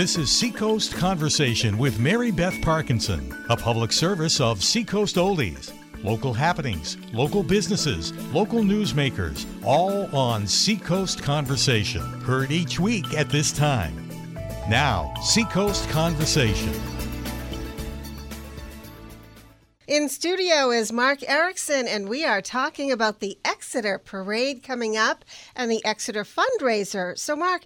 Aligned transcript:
This 0.00 0.16
is 0.16 0.30
Seacoast 0.30 0.94
Conversation 0.94 1.76
with 1.76 2.00
Mary 2.00 2.30
Beth 2.30 2.58
Parkinson, 2.62 3.36
a 3.50 3.54
public 3.54 3.92
service 3.92 4.40
of 4.40 4.64
Seacoast 4.64 5.16
Oldies. 5.16 5.74
Local 6.02 6.32
happenings, 6.32 6.96
local 7.12 7.42
businesses, 7.42 8.14
local 8.32 8.60
newsmakers, 8.60 9.44
all 9.62 10.06
on 10.16 10.46
Seacoast 10.46 11.22
Conversation. 11.22 12.00
Heard 12.22 12.50
each 12.50 12.80
week 12.80 13.12
at 13.12 13.28
this 13.28 13.52
time. 13.52 14.08
Now, 14.70 15.12
Seacoast 15.22 15.86
Conversation. 15.90 16.72
In 19.86 20.08
studio 20.08 20.70
is 20.70 20.92
Mark 20.92 21.28
Erickson, 21.28 21.86
and 21.86 22.08
we 22.08 22.24
are 22.24 22.40
talking 22.40 22.90
about 22.90 23.20
the 23.20 23.36
Exeter 23.44 23.98
Parade 23.98 24.62
coming 24.62 24.96
up 24.96 25.26
and 25.54 25.70
the 25.70 25.84
Exeter 25.84 26.24
fundraiser. 26.24 27.18
So, 27.18 27.36
Mark, 27.36 27.64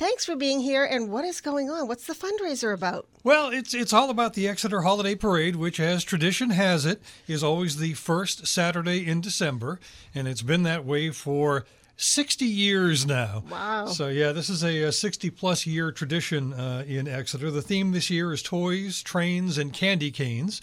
thanks 0.00 0.24
for 0.24 0.34
being 0.34 0.60
here. 0.60 0.84
And 0.84 1.10
what 1.10 1.26
is 1.26 1.42
going 1.42 1.70
on? 1.70 1.86
What's 1.86 2.06
the 2.06 2.14
fundraiser 2.14 2.72
about? 2.72 3.06
Well, 3.22 3.50
it's 3.50 3.74
it's 3.74 3.92
all 3.92 4.08
about 4.08 4.32
the 4.32 4.48
Exeter 4.48 4.80
Holiday 4.80 5.14
Parade, 5.14 5.56
which, 5.56 5.78
as 5.78 6.02
tradition 6.02 6.50
has 6.50 6.86
it, 6.86 7.02
is 7.28 7.44
always 7.44 7.76
the 7.76 7.92
first 7.92 8.46
Saturday 8.46 9.06
in 9.06 9.20
December, 9.20 9.78
and 10.14 10.26
it's 10.26 10.42
been 10.42 10.62
that 10.62 10.86
way 10.86 11.10
for 11.10 11.66
60 11.98 12.46
years 12.46 13.04
now. 13.04 13.44
Wow. 13.50 13.86
So, 13.86 14.08
yeah, 14.08 14.32
this 14.32 14.48
is 14.48 14.64
a, 14.64 14.84
a 14.84 14.92
60 14.92 15.28
plus 15.30 15.66
year 15.66 15.92
tradition 15.92 16.54
uh, 16.54 16.82
in 16.86 17.06
Exeter. 17.06 17.50
The 17.50 17.60
theme 17.60 17.92
this 17.92 18.08
year 18.08 18.32
is 18.32 18.42
toys, 18.42 19.02
trains, 19.02 19.58
and 19.58 19.70
candy 19.70 20.10
canes. 20.10 20.62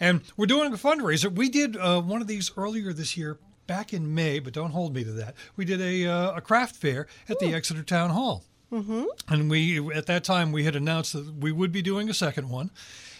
And 0.00 0.22
we're 0.36 0.46
doing 0.46 0.72
a 0.72 0.76
fundraiser. 0.76 1.32
We 1.32 1.48
did 1.48 1.76
uh, 1.76 2.00
one 2.00 2.20
of 2.20 2.26
these 2.26 2.50
earlier 2.56 2.92
this 2.92 3.16
year, 3.16 3.38
back 3.68 3.92
in 3.92 4.12
May, 4.12 4.40
but 4.40 4.52
don't 4.52 4.72
hold 4.72 4.92
me 4.92 5.04
to 5.04 5.12
that. 5.12 5.36
We 5.54 5.64
did 5.64 5.80
a, 5.80 6.06
uh, 6.06 6.32
a 6.32 6.40
craft 6.40 6.74
fair 6.74 7.06
at 7.28 7.38
the 7.38 7.54
Exeter 7.54 7.84
Town 7.84 8.10
Hall. 8.10 8.42
Mm-hmm. 8.72 9.04
And 9.28 9.50
we, 9.50 9.92
at 9.94 10.06
that 10.06 10.24
time, 10.24 10.50
we 10.50 10.64
had 10.64 10.74
announced 10.74 11.12
that 11.12 11.34
we 11.34 11.52
would 11.52 11.72
be 11.72 11.82
doing 11.82 12.08
a 12.08 12.14
second 12.14 12.48
one, 12.48 12.70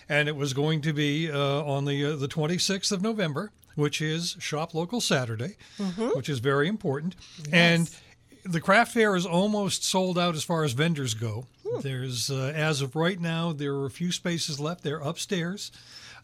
and 0.08 0.28
it 0.28 0.34
was 0.36 0.54
going 0.54 0.80
to 0.82 0.92
be 0.92 1.30
uh, 1.30 1.62
on 1.64 1.84
the 1.84 2.04
uh, 2.04 2.16
the 2.16 2.28
26th 2.28 2.90
of 2.90 3.02
November, 3.02 3.52
which 3.74 4.00
is 4.00 4.36
Shop 4.40 4.74
Local 4.74 5.00
Saturday, 5.00 5.56
Mhm. 5.78 6.16
which 6.16 6.28
is 6.28 6.38
very 6.38 6.68
important. 6.68 7.14
And 7.52 7.90
the 8.44 8.60
craft 8.60 8.92
fair 8.92 9.14
is 9.14 9.24
almost 9.26 9.84
sold 9.84 10.18
out 10.18 10.34
as 10.34 10.42
far 10.42 10.64
as 10.64 10.72
vendors 10.72 11.14
go. 11.14 11.46
There's, 11.80 12.30
uh, 12.30 12.52
as 12.54 12.82
of 12.82 12.94
right 12.96 13.18
now, 13.18 13.52
there 13.52 13.72
are 13.74 13.86
a 13.86 13.90
few 13.90 14.12
spaces 14.12 14.60
left. 14.60 14.82
They're 14.82 14.98
upstairs, 14.98 15.72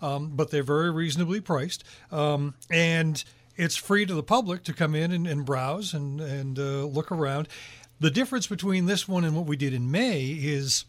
um, 0.02 0.32
but 0.36 0.50
they're 0.50 0.62
very 0.62 0.90
reasonably 0.90 1.40
priced. 1.40 1.84
Um, 2.12 2.52
and 2.70 3.22
it's 3.56 3.74
free 3.76 4.04
to 4.04 4.12
the 4.14 4.22
public 4.22 4.62
to 4.64 4.74
come 4.74 4.94
in 4.94 5.10
and, 5.10 5.26
and 5.26 5.46
browse 5.46 5.94
and, 5.94 6.20
and 6.20 6.58
uh, 6.58 6.84
look 6.84 7.10
around. 7.10 7.48
The 8.00 8.10
difference 8.10 8.46
between 8.46 8.86
this 8.86 9.08
one 9.08 9.24
and 9.24 9.34
what 9.34 9.46
we 9.46 9.56
did 9.56 9.74
in 9.74 9.90
May 9.90 10.26
is 10.26 10.84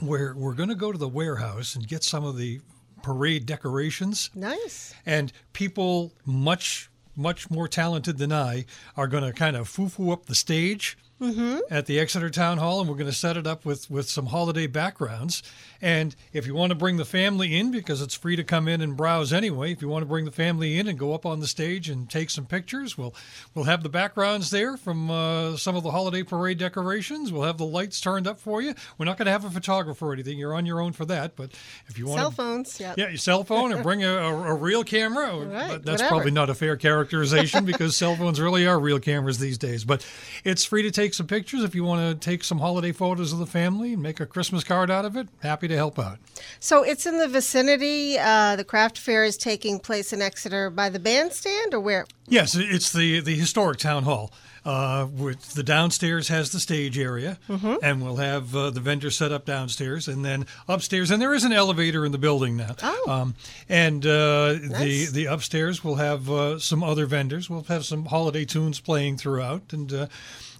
we're, 0.00 0.34
we're 0.34 0.54
going 0.54 0.70
to 0.70 0.74
go 0.74 0.90
to 0.90 0.98
the 0.98 1.08
warehouse 1.08 1.74
and 1.74 1.86
get 1.86 2.02
some 2.02 2.24
of 2.24 2.36
the 2.36 2.60
parade 3.02 3.44
decorations. 3.44 4.30
Nice. 4.34 4.94
And 5.04 5.32
people 5.52 6.12
much, 6.24 6.90
much 7.14 7.50
more 7.50 7.68
talented 7.68 8.16
than 8.16 8.32
I 8.32 8.64
are 8.96 9.06
going 9.06 9.24
to 9.24 9.32
kind 9.32 9.54
of 9.56 9.68
foo 9.68 9.88
foo 9.88 10.10
up 10.10 10.26
the 10.26 10.34
stage 10.34 10.96
Mm-hmm. 11.24 11.58
at 11.70 11.86
the 11.86 11.98
Exeter 11.98 12.28
Town 12.30 12.58
Hall, 12.58 12.80
and 12.80 12.88
we're 12.88 12.96
going 12.96 13.06
to 13.10 13.12
set 13.16 13.36
it 13.36 13.46
up 13.46 13.64
with, 13.64 13.90
with 13.90 14.08
some 14.08 14.26
holiday 14.26 14.66
backgrounds. 14.66 15.42
And 15.80 16.14
if 16.32 16.46
you 16.46 16.54
want 16.54 16.70
to 16.70 16.74
bring 16.74 16.96
the 16.96 17.04
family 17.04 17.56
in, 17.56 17.70
because 17.70 18.00
it's 18.02 18.14
free 18.14 18.36
to 18.36 18.44
come 18.44 18.68
in 18.68 18.80
and 18.80 18.96
browse 18.96 19.32
anyway, 19.32 19.72
if 19.72 19.82
you 19.82 19.88
want 19.88 20.02
to 20.02 20.06
bring 20.06 20.24
the 20.24 20.30
family 20.32 20.78
in 20.78 20.88
and 20.88 20.98
go 20.98 21.12
up 21.14 21.26
on 21.26 21.40
the 21.40 21.46
stage 21.46 21.88
and 21.88 22.08
take 22.08 22.30
some 22.30 22.46
pictures, 22.46 22.96
we'll 22.98 23.14
we'll 23.54 23.64
have 23.66 23.82
the 23.82 23.88
backgrounds 23.88 24.50
there 24.50 24.76
from 24.76 25.10
uh, 25.10 25.56
some 25.56 25.76
of 25.76 25.82
the 25.82 25.90
holiday 25.90 26.22
parade 26.22 26.58
decorations. 26.58 27.32
We'll 27.32 27.42
have 27.42 27.58
the 27.58 27.66
lights 27.66 28.00
turned 28.00 28.26
up 28.26 28.38
for 28.38 28.62
you. 28.62 28.74
We're 28.98 29.06
not 29.06 29.18
going 29.18 29.26
to 29.26 29.32
have 29.32 29.44
a 29.44 29.50
photographer 29.50 30.06
or 30.08 30.12
anything. 30.12 30.38
You're 30.38 30.54
on 30.54 30.64
your 30.66 30.80
own 30.80 30.92
for 30.92 31.04
that. 31.06 31.36
But 31.36 31.52
if 31.88 31.98
you 31.98 32.06
want 32.06 32.20
Cell 32.20 32.30
phones, 32.30 32.80
yeah. 32.80 32.94
yeah, 32.96 33.08
your 33.08 33.16
cell 33.18 33.44
phone 33.44 33.72
and 33.72 33.82
bring 33.82 34.04
a, 34.04 34.08
a, 34.16 34.52
a 34.52 34.54
real 34.54 34.84
camera. 34.84 35.36
or- 35.36 35.44
Right, 35.44 35.68
but 35.68 35.84
that's 35.84 36.02
whatever. 36.02 36.08
probably 36.08 36.30
not 36.32 36.50
a 36.50 36.54
fair 36.54 36.76
characterization 36.76 37.64
because 37.64 37.96
cell 37.96 38.16
phones 38.16 38.40
really 38.40 38.66
are 38.66 38.78
real 38.78 38.98
cameras 38.98 39.38
these 39.38 39.58
days. 39.58 39.84
But 39.84 40.06
it's 40.44 40.64
free 40.64 40.82
to 40.82 40.90
take 40.90 41.13
some 41.14 41.26
pictures 41.26 41.62
if 41.64 41.74
you 41.74 41.84
want 41.84 42.00
to 42.20 42.28
take 42.30 42.44
some 42.44 42.58
holiday 42.58 42.92
photos 42.92 43.32
of 43.32 43.38
the 43.38 43.46
family 43.46 43.92
and 43.94 44.02
make 44.02 44.20
a 44.20 44.26
Christmas 44.26 44.64
card 44.64 44.90
out 44.90 45.04
of 45.04 45.16
it. 45.16 45.28
Happy 45.40 45.68
to 45.68 45.76
help 45.76 45.98
out. 45.98 46.18
So 46.60 46.82
it's 46.82 47.06
in 47.06 47.18
the 47.18 47.28
vicinity. 47.28 48.18
Uh, 48.18 48.56
the 48.56 48.64
craft 48.64 48.98
fair 48.98 49.24
is 49.24 49.36
taking 49.36 49.78
place 49.78 50.12
in 50.12 50.20
Exeter 50.20 50.70
by 50.70 50.88
the 50.88 50.98
bandstand, 50.98 51.74
or 51.74 51.80
where? 51.80 52.06
Yes, 52.26 52.54
it's 52.54 52.92
the 52.92 53.20
the 53.20 53.34
historic 53.36 53.78
town 53.78 54.04
hall. 54.04 54.32
Uh, 54.66 55.06
with 55.12 55.52
the 55.52 55.62
downstairs 55.62 56.28
has 56.28 56.50
the 56.50 56.58
stage 56.58 56.98
area, 56.98 57.38
Mhm. 57.50 57.76
and 57.82 58.02
we'll 58.02 58.16
have 58.16 58.56
uh, 58.56 58.70
the 58.70 58.80
vendors 58.80 59.14
set 59.14 59.30
up 59.30 59.44
downstairs, 59.44 60.08
and 60.08 60.24
then 60.24 60.46
upstairs, 60.66 61.10
and 61.10 61.20
there 61.20 61.34
is 61.34 61.44
an 61.44 61.52
elevator 61.52 62.06
in 62.06 62.12
the 62.12 62.18
building 62.18 62.56
now. 62.56 62.74
Oh. 62.82 63.04
Um, 63.10 63.34
and 63.68 64.06
uh, 64.06 64.54
the 64.54 64.68
Nice. 64.70 65.10
the 65.10 65.26
upstairs 65.26 65.84
will 65.84 65.96
have 65.96 66.30
uh, 66.30 66.58
some 66.58 66.82
other 66.82 67.04
vendors. 67.04 67.50
We'll 67.50 67.64
have 67.64 67.84
some 67.84 68.06
holiday 68.06 68.46
tunes 68.46 68.80
playing 68.80 69.18
throughout, 69.18 69.64
and 69.72 69.92
uh, 69.92 70.06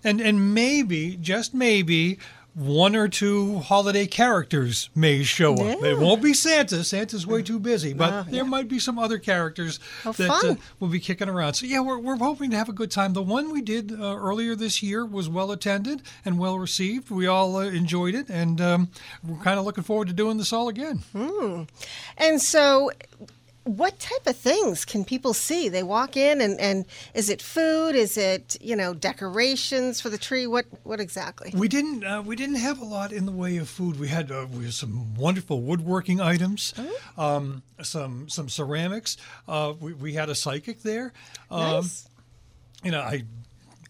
and 0.05 0.21
and 0.21 0.55
maybe 0.55 1.17
just 1.17 1.55
maybe. 1.55 2.19
One 2.57 2.95
or 2.95 3.09
two 3.09 3.59
holiday 3.59 4.07
characters 4.07 4.89
may 4.95 5.25
show 5.25 5.55
up. 5.55 5.81
Yeah. 5.83 5.89
It 5.89 5.99
won't 5.99 6.23
be 6.23 6.33
Santa. 6.33 6.85
Santa's 6.85 7.27
way 7.27 7.43
too 7.43 7.59
busy, 7.59 7.93
but 7.95 8.13
Oh, 8.13 8.23
there 8.31 8.45
yeah. 8.45 8.49
might 8.49 8.69
be 8.69 8.79
some 8.79 8.97
other 8.97 9.19
characters 9.19 9.81
Oh, 10.07 10.13
that. 10.13 10.31
Uh, 10.31 10.55
will 10.79 10.87
be 10.87 11.01
kicking 11.01 11.29
around. 11.29 11.55
So 11.55 11.67
yeah, 11.67 11.81
we're, 11.81 11.99
we're 11.99 12.15
hoping 12.17 12.53
to 12.53 12.57
have 12.57 12.69
a 12.69 12.73
good 12.73 12.93
time. 12.93 13.13
The 13.13 13.23
one 13.25 13.51
we 13.51 13.61
did 13.61 13.91
uh, 13.91 13.97
earlier 14.15 14.55
this 14.55 14.85
year 14.85 15.05
was 15.05 15.29
well 15.29 15.51
attended 15.51 16.03
and 16.25 16.39
well 16.39 16.57
received. 16.61 17.11
We 17.11 17.27
all 17.27 17.57
uh, 17.57 17.63
enjoyed 17.65 18.15
it, 18.15 18.29
and 18.31 18.61
um, 18.61 18.89
we're 19.27 19.43
kind 19.43 19.59
of 19.59 19.65
looking 19.65 19.83
forward 19.83 20.07
to 20.07 20.15
doing 20.15 20.39
this 20.39 20.53
all 20.53 20.69
again. 20.69 20.99
Hmm. 21.13 21.63
And 22.17 22.41
so, 22.41 22.93
what 23.65 23.99
type 23.99 24.27
of 24.27 24.37
things 24.37 24.85
can 24.85 25.05
people 25.05 25.33
see? 25.33 25.69
They 25.69 25.83
walk 25.83 26.17
in, 26.17 26.41
and, 26.41 26.61
and 26.61 26.85
is 27.15 27.31
it 27.31 27.41
food? 27.41 27.95
Is 27.95 28.17
it 28.17 28.57
you 28.61 28.77
know 28.77 28.95
decorations 28.95 30.01
for 30.01 30.11
the 30.11 30.19
tree? 30.19 30.47
What 30.47 30.67
what 30.83 31.01
exactly? 31.01 31.51
We 31.55 31.69
didn't 31.69 32.05
uh, 32.05 32.23
we 32.23 32.37
didn't 32.37 32.57
have 32.57 32.81
a 32.81 32.85
lot 32.85 33.13
in 33.13 33.25
the 33.27 33.33
way 33.33 33.57
of 33.57 33.69
food. 33.69 33.99
We 33.99 34.09
had 34.09 34.31
uh, 34.31 34.47
we 34.53 34.65
had 34.65 34.75
some 34.75 35.15
wonderful 35.15 35.63
woodworking 35.63 36.21
items, 36.21 36.75
um, 37.17 37.63
some 37.83 38.29
some 38.29 38.49
ceramics. 38.49 39.17
Uh, 39.49 39.73
we, 39.81 39.95
we 39.95 40.13
had 40.13 40.29
a 40.29 40.35
psychic 40.35 40.83
there. 40.83 41.13
Um, 41.51 41.61
Nice. 41.61 42.09
You 42.83 42.91
know, 42.91 43.01
I 43.01 43.25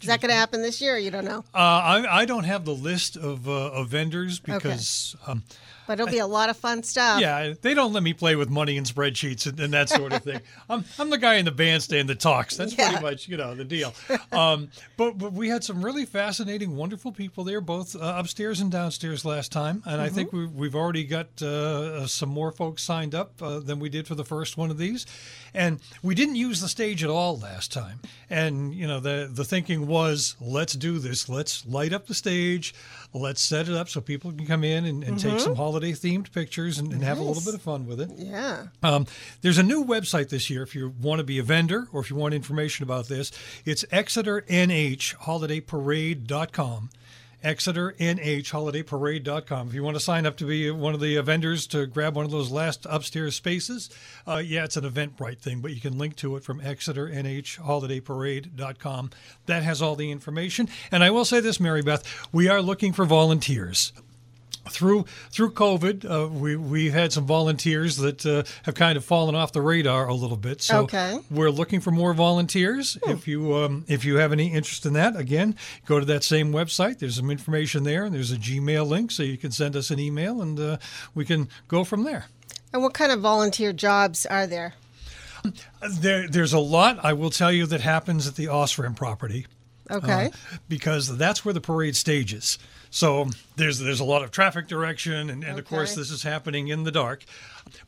Is 0.01 0.07
that 0.09 0.21
going 0.21 0.31
to 0.31 0.37
happen 0.37 0.63
this 0.63 0.81
year? 0.81 0.97
You 0.99 1.11
don't 1.11 1.25
know, 1.25 1.45
uh, 1.55 1.59
I, 1.59 2.23
I 2.23 2.25
don't 2.25 2.45
have 2.45 2.65
the 2.65 2.75
list 2.75 3.17
of, 3.17 3.49
uh, 3.49 3.53
of 3.73 3.89
vendors 3.89 4.39
because 4.39 5.17
um, 5.27 5.43
but 5.87 6.01
it'll 6.01 6.11
be 6.11 6.19
a 6.19 6.27
lot 6.27 6.49
of 6.49 6.57
fun 6.57 6.83
stuff. 6.83 7.21
Yeah, 7.21 7.53
they 7.61 7.75
don't 7.75 7.93
let 7.93 8.03
me 8.03 8.15
play 8.15 8.37
with 8.37 8.49
money 8.49 8.79
and 8.79 8.87
spreadsheets 8.87 9.47
and, 9.47 9.61
and 9.61 9.73
that 9.75 9.91
sort 9.91 10.13
of 10.15 10.23
thing. 10.23 10.41
I'm, 10.71 10.85
I'm 10.99 11.11
the 11.11 11.19
guy 11.19 11.35
in 11.35 11.45
the 11.45 11.51
bandstand 11.51 12.09
that 12.09 12.21
talks. 12.21 12.57
That's 12.57 12.77
Yeah. 12.77 12.89
pretty 12.89 13.03
much 13.03 13.29
you 13.29 13.37
know 13.37 13.55
the 13.55 13.65
deal. 13.65 13.95
Um, 14.33 14.71
but, 14.97 15.17
but 15.17 15.33
we 15.33 15.49
had 15.49 15.63
some 15.63 15.85
really 15.85 16.05
fascinating, 16.05 16.77
wonderful 16.77 17.13
people 17.13 17.45
there, 17.45 17.61
both 17.61 17.95
uh, 17.95 18.15
upstairs 18.17 18.61
and 18.61 18.71
downstairs 18.71 19.25
last 19.25 19.53
time, 19.53 19.81
and 19.87 20.01
I 20.01 20.09
think 20.09 20.33
we've, 20.33 20.51
we've 20.51 20.75
already 20.75 21.05
got 21.05 21.41
uh, 21.41 22.07
some 22.09 22.31
more 22.31 22.51
folks 22.51 22.83
signed 22.83 23.15
up 23.15 23.41
uh, 23.41 23.61
than 23.61 23.79
we 23.79 23.89
did 23.89 24.09
for 24.09 24.17
the 24.17 24.25
first 24.25 24.57
one 24.57 24.71
of 24.71 24.79
these. 24.79 25.07
And 25.53 25.79
we 26.03 26.17
didn't 26.17 26.35
use 26.35 26.61
the 26.61 26.69
stage 26.69 27.05
at 27.05 27.11
all 27.11 27.39
last 27.39 27.71
time. 27.73 28.01
And 28.29 28.75
you 28.75 28.89
know 28.89 28.99
the 28.99 29.31
the 29.33 29.45
thinking 29.45 29.87
was, 29.95 30.35
let's 30.41 30.75
do 30.75 30.99
this. 30.99 31.29
Let's 31.29 31.65
light 31.67 31.93
up 31.93 32.07
the 32.07 32.15
stage. 32.15 32.75
Let's 33.13 33.41
set 33.41 33.69
it 33.69 33.75
up 33.77 33.89
so 33.89 34.01
people 34.01 34.33
can 34.33 34.45
come 34.47 34.65
in 34.65 34.85
and, 34.85 35.05
and 35.05 35.19
take 35.21 35.35
Mhm. 35.35 35.41
some 35.41 35.55
holiday 35.55 35.93
themed 35.93 36.33
pictures 36.33 36.79
and, 36.79 36.93
and 36.93 37.03
have 37.05 37.19
a 37.19 37.23
little 37.23 37.43
bit 37.45 37.55
of 37.55 37.63
fun 37.63 37.87
with 37.87 38.01
it. 38.01 38.11
Yeah. 38.17 38.67
Um, 38.83 39.07
there's 39.43 39.59
a 39.59 39.63
new 39.63 39.85
website 39.85 40.31
this 40.31 40.51
year 40.51 40.63
if 40.63 40.75
you 40.75 40.93
want 41.01 41.19
to 41.21 41.25
be 41.25 41.39
a 41.39 41.43
vendor 41.45 41.87
or 41.93 42.01
if 42.01 42.11
you 42.11 42.17
want 42.17 42.35
information 42.35 42.83
about 42.83 43.07
this. 43.09 43.31
It's 43.65 43.85
ExeterNH 43.93 45.15
HolidayParade.com. 45.17 46.91
ExeterNHHolidayParade.com. 47.45 49.69
If 49.69 49.75
you 49.75 49.83
want 49.83 49.97
to 49.97 50.01
sign 50.01 50.25
up 50.27 50.37
to 50.39 50.47
be 50.47 50.71
one 50.71 50.95
of 50.95 51.01
the 51.01 51.21
vendors 51.21 51.67
to 51.69 51.87
grab 51.87 52.17
one 52.17 52.25
of 52.25 52.31
those 52.31 52.51
last 52.51 52.87
upstairs 52.89 53.37
spaces, 53.37 53.91
uh, 54.27 54.43
yeah, 54.45 54.65
it's 54.65 54.77
an 54.77 54.85
Eventbrite 54.85 55.39
thing, 55.39 55.61
but 55.61 55.73
you 55.73 55.81
can 55.81 55.97
link 55.99 56.17
to 56.17 56.37
it 56.37 56.45
from 56.45 56.61
ExeterNHHolidayParade.com. 56.61 59.11
That 59.47 59.63
has 59.63 59.81
all 59.83 59.95
the 59.95 60.11
information. 60.11 60.69
And 60.91 61.05
I 61.05 61.11
will 61.11 61.27
say 61.27 61.41
this, 61.41 61.61
Mary 61.61 61.83
Beth, 61.83 62.29
we 62.33 62.49
are 62.49 62.63
looking 62.63 62.93
for 62.93 63.05
volunteers 63.05 63.93
through 64.71 65.05
through 65.31 65.53
COVID, 65.53 66.05
uh, 66.11 66.29
we 66.29 66.57
we 66.57 66.91
had 66.91 67.13
some 67.13 67.27
volunteers 67.27 67.97
that 67.99 68.25
uh, 68.25 68.43
have 68.65 68.75
kind 68.75 68.97
of 68.97 69.05
fallen 69.05 69.35
off 69.35 69.53
the 69.53 69.61
radar 69.61 70.09
a 70.09 70.15
little 70.15 70.37
bit. 70.37 70.63
So 70.63 70.83
Okay. 70.85 71.19
we're 71.31 71.51
looking 71.51 71.81
for 71.81 71.91
more 71.91 72.15
volunteers. 72.15 72.97
If 73.07 73.29
you 73.29 73.55
um, 73.57 73.85
if 73.89 74.05
you 74.05 74.17
have 74.17 74.33
any 74.33 74.53
interest 74.53 74.87
in 74.87 74.93
that, 74.95 75.17
again, 75.17 75.57
go 75.87 76.01
to 76.01 76.07
that 76.07 76.25
same 76.25 76.53
website. 76.53 76.99
There's 76.99 77.17
some 77.17 77.31
information 77.31 77.85
there, 77.85 78.05
and 78.05 78.15
there's 78.15 78.33
a 78.33 78.37
Gmail 78.37 78.87
link, 78.87 79.11
so 79.11 79.23
you 79.23 79.37
can 79.37 79.51
send 79.51 79.77
us 79.77 79.91
an 79.91 79.99
email, 79.99 80.41
and 80.43 80.59
uh, 80.59 80.77
we 81.15 81.25
can 81.25 81.49
go 81.69 81.85
from 81.85 82.05
there. 82.05 82.27
And 82.73 82.83
what 82.83 82.95
kind 82.95 83.13
of 83.13 83.21
volunteer 83.21 83.73
jobs 83.73 84.27
are 84.27 84.47
there? 84.47 84.75
There, 86.01 86.27
there's 86.29 86.53
a 86.55 86.59
lot 86.59 87.05
I 87.05 87.13
will 87.13 87.31
tell 87.31 87.53
you 87.53 87.67
that 87.67 87.83
happens 87.83 88.27
at 88.27 88.37
the 88.37 88.47
Osram 88.47 88.97
property. 88.97 89.47
Okay. 89.91 90.27
uh, 90.29 90.57
because 90.67 91.15
that's 91.19 91.45
where 91.45 91.53
the 91.53 91.61
parade 91.61 91.95
stages. 91.95 92.59
So 92.95 93.27
there's 93.57 93.81
there's 93.81 93.99
a 93.99 94.05
lot 94.05 94.23
of 94.23 94.31
traffic 94.31 94.69
direction, 94.69 95.29
and, 95.29 95.43
and 95.43 95.59
of 95.59 95.65
course 95.67 95.97
this 95.97 96.13
is 96.13 96.23
happening 96.23 96.69
in 96.69 96.85
the 96.85 96.93
dark. 96.93 97.25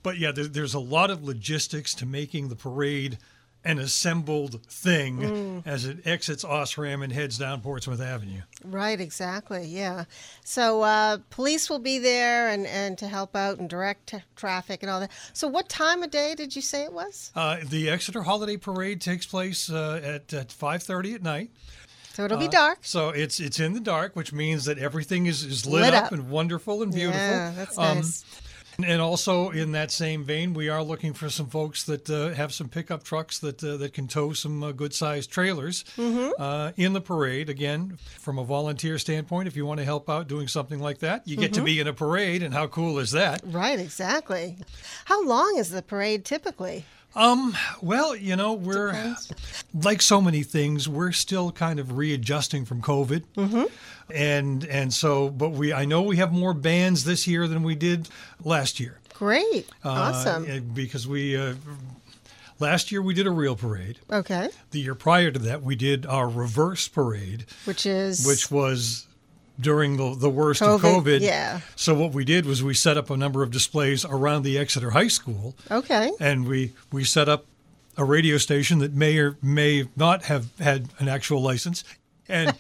But 0.02 0.18
yeah, 0.18 0.32
there, 0.32 0.46
there's 0.48 0.74
a 0.74 0.80
lot 0.80 1.10
of 1.12 1.22
logistics 1.22 1.94
to 1.94 2.06
making 2.06 2.48
the 2.48 2.56
parade 2.56 3.18
an 3.64 3.78
assembled 3.78 4.64
thing 4.66 5.18
Mm. 5.18 5.62
as 5.66 5.84
it 5.84 5.98
exits 6.06 6.44
Osram 6.44 7.04
and 7.04 7.12
heads 7.12 7.38
down 7.38 7.60
Portsmouth 7.60 8.00
Avenue. 8.00 8.42
Right, 8.64 9.00
exactly. 9.00 9.64
Yeah. 9.66 10.06
So 10.44 10.82
uh, 10.82 11.18
police 11.30 11.70
will 11.70 11.78
be 11.78 11.98
there 12.00 12.48
and, 12.48 12.66
and 12.66 12.98
to 12.98 13.06
help 13.06 13.36
out 13.36 13.58
and 13.58 13.70
direct 13.70 14.08
t- 14.08 14.18
traffic 14.34 14.82
and 14.82 14.90
all 14.90 14.98
that. 15.00 15.10
So, 15.32 15.46
what 15.46 15.68
time 15.68 16.02
of 16.02 16.10
day 16.10 16.34
did 16.34 16.56
you 16.56 16.62
say 16.62 16.82
it 16.82 16.92
was? 16.92 17.30
Uh, 17.36 17.58
the 17.64 17.88
Exeter 17.90 18.22
Holiday 18.22 18.56
Parade 18.56 19.00
takes 19.00 19.24
place 19.26 19.70
uh, 19.70 20.00
at 20.02 20.32
at 20.34 20.48
5:30 20.48 21.14
at 21.14 21.22
night. 21.22 21.50
So, 22.16 22.24
it'll 22.24 22.38
Uh, 22.38 22.40
be 22.40 22.48
dark. 22.48 22.78
So 22.82 23.10
it's 23.10 23.40
it's 23.40 23.60
in 23.60 23.74
the 23.74 23.80
dark, 23.80 24.16
which 24.16 24.32
means 24.32 24.64
that 24.64 24.78
everything 24.78 25.26
is, 25.26 25.42
is 25.44 25.66
lit, 25.66 25.82
Lit 25.82 25.94
up. 25.94 26.04
up. 26.06 26.12
and 26.12 26.30
wonderful 26.30 26.82
and 26.82 26.92
beautiful. 26.92 27.20
Yeah, 27.20 27.52
that's 27.54 27.76
Um, 27.78 27.98
nice. 27.98 28.24
And 28.78 29.00
also 29.00 29.50
in 29.50 29.72
that 29.72 29.90
same 29.90 30.22
vein, 30.22 30.52
we 30.52 30.68
are 30.68 30.82
looking 30.82 31.14
for 31.14 31.30
some 31.30 31.46
folks 31.48 31.84
that 31.84 32.10
uh, 32.10 32.34
have 32.34 32.52
some 32.52 32.68
pickup 32.68 33.02
trucks 33.04 33.38
that 33.38 33.64
uh, 33.64 33.78
that 33.78 33.94
can 33.94 34.06
tow 34.06 34.34
some 34.34 34.62
uh, 34.62 34.72
good 34.72 34.92
sized 34.92 35.30
trailers 35.30 35.82
Mm-hmm. 35.96 36.30
uh, 36.38 36.72
in 36.76 36.92
the 36.92 37.00
parade. 37.00 37.48
Again, 37.48 37.96
from 38.20 38.38
a 38.38 38.44
volunteer 38.44 38.98
standpoint, 38.98 39.48
if 39.48 39.56
you 39.56 39.64
want 39.64 39.78
to 39.80 39.84
help 39.86 40.10
out 40.10 40.28
doing 40.28 40.46
something 40.48 40.78
like 40.78 40.98
that, 40.98 41.26
you 41.26 41.36
get 41.36 41.52
Mm-hmm. 41.52 41.60
to 41.60 41.64
be 41.64 41.80
in 41.80 41.86
a 41.86 41.94
parade, 41.94 42.42
and 42.42 42.52
how 42.52 42.66
cool 42.66 42.98
is 42.98 43.12
that? 43.12 43.40
Right, 43.46 43.78
exactly. 43.80 44.58
How 45.06 45.24
long 45.24 45.56
is 45.56 45.70
the 45.70 45.80
parade 45.82 46.24
typically? 46.26 46.84
Well, 47.82 48.14
you 48.14 48.36
know, 48.36 48.52
we're 48.52 48.92
Depends. 48.92 49.32
like 49.74 50.02
so 50.02 50.20
many 50.20 50.42
things, 50.42 50.88
we're 50.88 51.12
still 51.12 51.50
kind 51.52 51.80
of 51.80 51.96
readjusting 51.96 52.64
from 52.64 52.82
COVID, 52.82 53.24
mm-hmm. 53.36 53.64
and 54.12 54.64
and 54.64 54.92
so, 54.92 55.30
but 55.30 55.50
we 55.50 55.72
I 55.72 55.84
know 55.84 56.02
we 56.02 56.16
have 56.16 56.32
more 56.32 56.54
bands 56.54 57.04
this 57.04 57.26
year 57.26 57.48
than 57.48 57.62
we 57.62 57.74
did 57.74 58.08
last 58.44 58.78
year. 58.80 58.98
Great. 59.14 59.66
Uh, 59.84 59.90
awesome. 59.90 60.72
because 60.74 61.08
we 61.08 61.36
uh, 61.36 61.54
last 62.58 62.92
year 62.92 63.00
we 63.00 63.14
did 63.14 63.26
a 63.26 63.30
real 63.30 63.56
parade. 63.56 63.98
okay. 64.10 64.50
The 64.72 64.80
year 64.80 64.94
prior 64.94 65.30
to 65.30 65.38
that, 65.38 65.62
we 65.62 65.74
did 65.74 66.04
our 66.04 66.28
reverse 66.28 66.86
parade, 66.88 67.46
Which 67.64 67.86
is. 67.86 68.26
which 68.26 68.50
was 68.50 69.06
during 69.60 69.96
the, 69.96 70.14
the 70.14 70.30
worst 70.30 70.62
of 70.62 70.80
COVID, 70.80 71.02
COVID. 71.02 71.20
yeah. 71.20 71.60
So 71.76 71.94
what 71.94 72.12
we 72.12 72.24
did 72.24 72.44
was 72.46 72.62
we 72.62 72.74
set 72.74 72.96
up 72.96 73.10
a 73.10 73.16
number 73.16 73.42
of 73.42 73.50
displays 73.50 74.04
around 74.04 74.42
the 74.42 74.58
Exeter 74.58 74.90
High 74.90 75.08
School, 75.08 75.54
Okay. 75.70 76.10
and 76.20 76.46
we 76.46 76.72
we 76.92 77.04
set 77.04 77.28
up 77.28 77.46
a 77.96 78.04
radio 78.04 78.36
station 78.36 78.78
that 78.80 78.92
may 78.92 79.16
or 79.18 79.38
may 79.42 79.88
not 79.96 80.24
have 80.24 80.48
had 80.58 80.88
an 80.98 81.08
actual 81.08 81.40
license. 81.40 81.82
And 82.28 82.55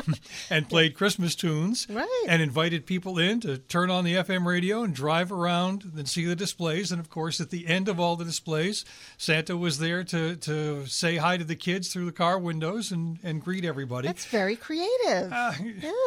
and 0.50 0.68
played 0.68 0.94
Christmas 0.94 1.34
tunes, 1.34 1.86
Right. 1.90 2.24
and 2.28 2.40
invited 2.40 2.86
people 2.86 3.18
in 3.18 3.40
to 3.40 3.58
turn 3.58 3.90
on 3.90 4.04
the 4.04 4.14
FM 4.14 4.46
radio 4.46 4.82
and 4.82 4.94
drive 4.94 5.30
around 5.30 5.84
and 5.96 6.08
see 6.08 6.24
the 6.24 6.36
displays. 6.36 6.90
And 6.92 7.00
of 7.00 7.10
course, 7.10 7.40
at 7.40 7.50
the 7.50 7.66
end 7.66 7.88
of 7.88 8.00
all 8.00 8.16
the 8.16 8.24
displays, 8.24 8.84
Santa 9.18 9.56
was 9.56 9.78
there 9.78 10.02
to, 10.04 10.36
to 10.36 10.86
say 10.86 11.16
hi 11.16 11.36
to 11.36 11.44
the 11.44 11.56
kids 11.56 11.92
through 11.92 12.06
the 12.06 12.12
car 12.12 12.38
windows 12.38 12.90
and, 12.92 13.18
and 13.22 13.42
greet 13.42 13.64
everybody. 13.64 14.08
That's 14.08 14.24
very 14.26 14.56
creative. 14.56 15.32
Uh, 15.32 15.52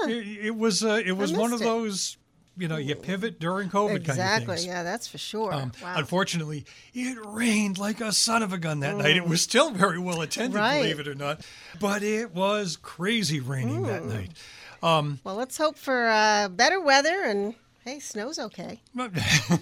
it, 0.08 0.46
it 0.48 0.56
was 0.56 0.84
uh, 0.84 1.02
it 1.06 1.14
was 1.14 1.32
one 1.34 1.54
of 1.54 1.62
it. 1.62 1.66
those 1.66 2.18
you 2.58 2.68
know 2.68 2.78
you 2.78 2.96
pivot 2.96 3.40
during 3.40 3.70
COVID 3.70 3.96
exactly. 3.96 4.06
kind 4.06 4.20
of 4.20 4.48
things. 4.48 4.50
Exactly. 4.64 4.68
Yeah, 4.68 4.84
that's 4.84 5.08
for 5.08 5.18
sure. 5.18 5.54
Um, 5.54 5.72
wow. 5.82 5.94
Unfortunately, 5.98 6.66
it 6.94 7.18
rained 7.26 7.78
like 7.78 8.02
a 8.02 8.12
son 8.12 8.44
of 8.44 8.54
a 8.54 8.58
gun 8.58 8.80
that 8.82 8.96
night. 8.98 9.16
It 9.16 9.28
was 9.28 9.42
still 9.42 9.72
very 9.72 10.00
well 10.00 10.22
attended, 10.22 10.60
Mm. 10.60 10.62
Right. 10.62 10.82
believe 10.82 11.00
it 11.00 11.08
or 11.08 11.16
not, 11.16 11.42
but 11.80 12.04
it 12.04 12.34
was 12.34 12.78
crazy 12.78 13.40
raining 13.40 13.84
that 13.84 14.06
night. 14.06 14.32
Well, 14.82 15.36
let's 15.36 15.58
hope 15.58 15.78
for 15.78 16.08
uh, 16.10 16.50
better 16.50 16.80
weather 16.80 17.24
and 17.24 17.56
hey, 17.84 18.00
snow's 18.00 18.40
okay. 18.40 18.80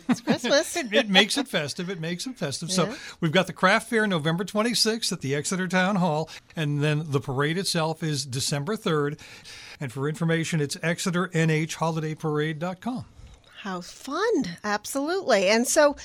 It's 0.10 0.22
Christmas. 0.22 0.76
it, 0.76 0.94
it 0.94 1.10
makes 1.10 1.38
it 1.38 1.48
festive. 1.48 1.90
It 1.90 2.00
makes 2.00 2.28
it 2.28 2.38
festive. 2.38 2.72
So 2.72 2.94
we've 3.20 3.32
got 3.32 3.48
the 3.48 3.54
craft 3.54 3.90
fair 3.90 4.06
November 4.08 4.44
26th 4.44 5.12
at 5.12 5.22
the 5.22 5.34
Exeter 5.36 5.68
Town 5.68 5.96
Hall, 5.98 6.30
and 6.56 6.84
then 6.84 7.12
the 7.12 7.20
parade 7.20 7.58
itself 7.58 8.04
is 8.04 8.26
December 8.26 8.76
3rd. 8.76 9.20
And 9.80 9.92
for 9.92 10.08
information, 10.08 10.62
it's 10.62 10.76
exeternhholidayparade.com. 10.78 13.06
How 13.62 13.82
fun. 13.82 14.44
Absolutely. 14.64 15.48
And 15.48 15.68
so, 15.68 15.96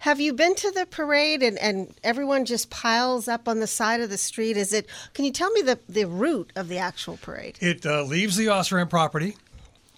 have 0.00 0.20
you 0.20 0.34
been 0.34 0.54
to 0.56 0.70
the 0.70 0.86
parade 0.86 1.42
and, 1.42 1.58
and 1.58 1.94
everyone 2.04 2.44
just 2.44 2.70
piles 2.70 3.26
up 3.26 3.48
on 3.48 3.60
the 3.60 3.66
side 3.66 4.00
of 4.00 4.10
the 4.10 4.18
street? 4.18 4.56
Is 4.56 4.72
it, 4.72 4.86
can 5.14 5.24
you 5.24 5.32
tell 5.32 5.50
me 5.52 5.62
the, 5.62 5.78
the 5.88 6.04
route 6.04 6.52
of 6.54 6.68
the 6.68 6.78
actual 6.78 7.16
parade? 7.16 7.58
It 7.60 7.86
uh, 7.86 8.02
leaves 8.02 8.36
the 8.36 8.46
Osram 8.46 8.90
property, 8.90 9.36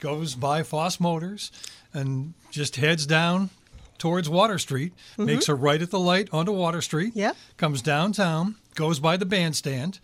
goes 0.00 0.34
by 0.34 0.62
Foss 0.62 1.00
Motors, 1.00 1.50
and 1.92 2.34
just 2.50 2.76
heads 2.76 3.06
down 3.06 3.50
towards 3.98 4.28
Water 4.28 4.58
Street, 4.58 4.92
makes 5.16 5.48
a 5.48 5.54
right 5.54 5.82
at 5.82 5.90
the 5.90 5.98
light 5.98 6.28
onto 6.32 6.52
Water 6.52 6.80
Street, 6.80 7.16
Yep. 7.16 7.36
comes 7.56 7.82
downtown, 7.82 8.54
goes 8.74 9.00
by 9.00 9.16
the 9.16 9.26
bandstand. 9.26 9.98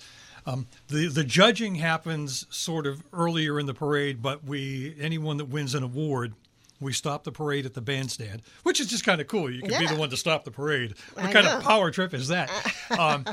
Um, 0.46 0.66
the 0.88 1.06
the 1.08 1.24
judging 1.24 1.76
happens 1.76 2.46
sort 2.50 2.86
of 2.86 3.02
earlier 3.12 3.58
in 3.58 3.66
the 3.66 3.72
parade, 3.74 4.20
but 4.20 4.44
we 4.44 4.94
anyone 5.00 5.38
that 5.38 5.46
wins 5.46 5.74
an 5.74 5.82
award, 5.82 6.34
we 6.80 6.92
stop 6.92 7.24
the 7.24 7.32
parade 7.32 7.64
at 7.64 7.72
the 7.72 7.80
bandstand, 7.80 8.42
which 8.62 8.78
is 8.78 8.88
just 8.88 9.04
kind 9.04 9.20
of 9.22 9.26
cool. 9.26 9.50
You 9.50 9.62
can 9.62 9.78
be 9.80 9.86
the 9.86 9.96
one 9.96 10.10
to 10.10 10.16
stop 10.18 10.44
the 10.44 10.50
parade. 10.50 10.94
What 11.14 11.26
I 11.26 11.32
kind 11.32 11.46
know. 11.46 11.56
of 11.58 11.62
power 11.62 11.90
trip 11.90 12.12
is 12.12 12.28
that? 12.28 12.50
um, 12.98 13.24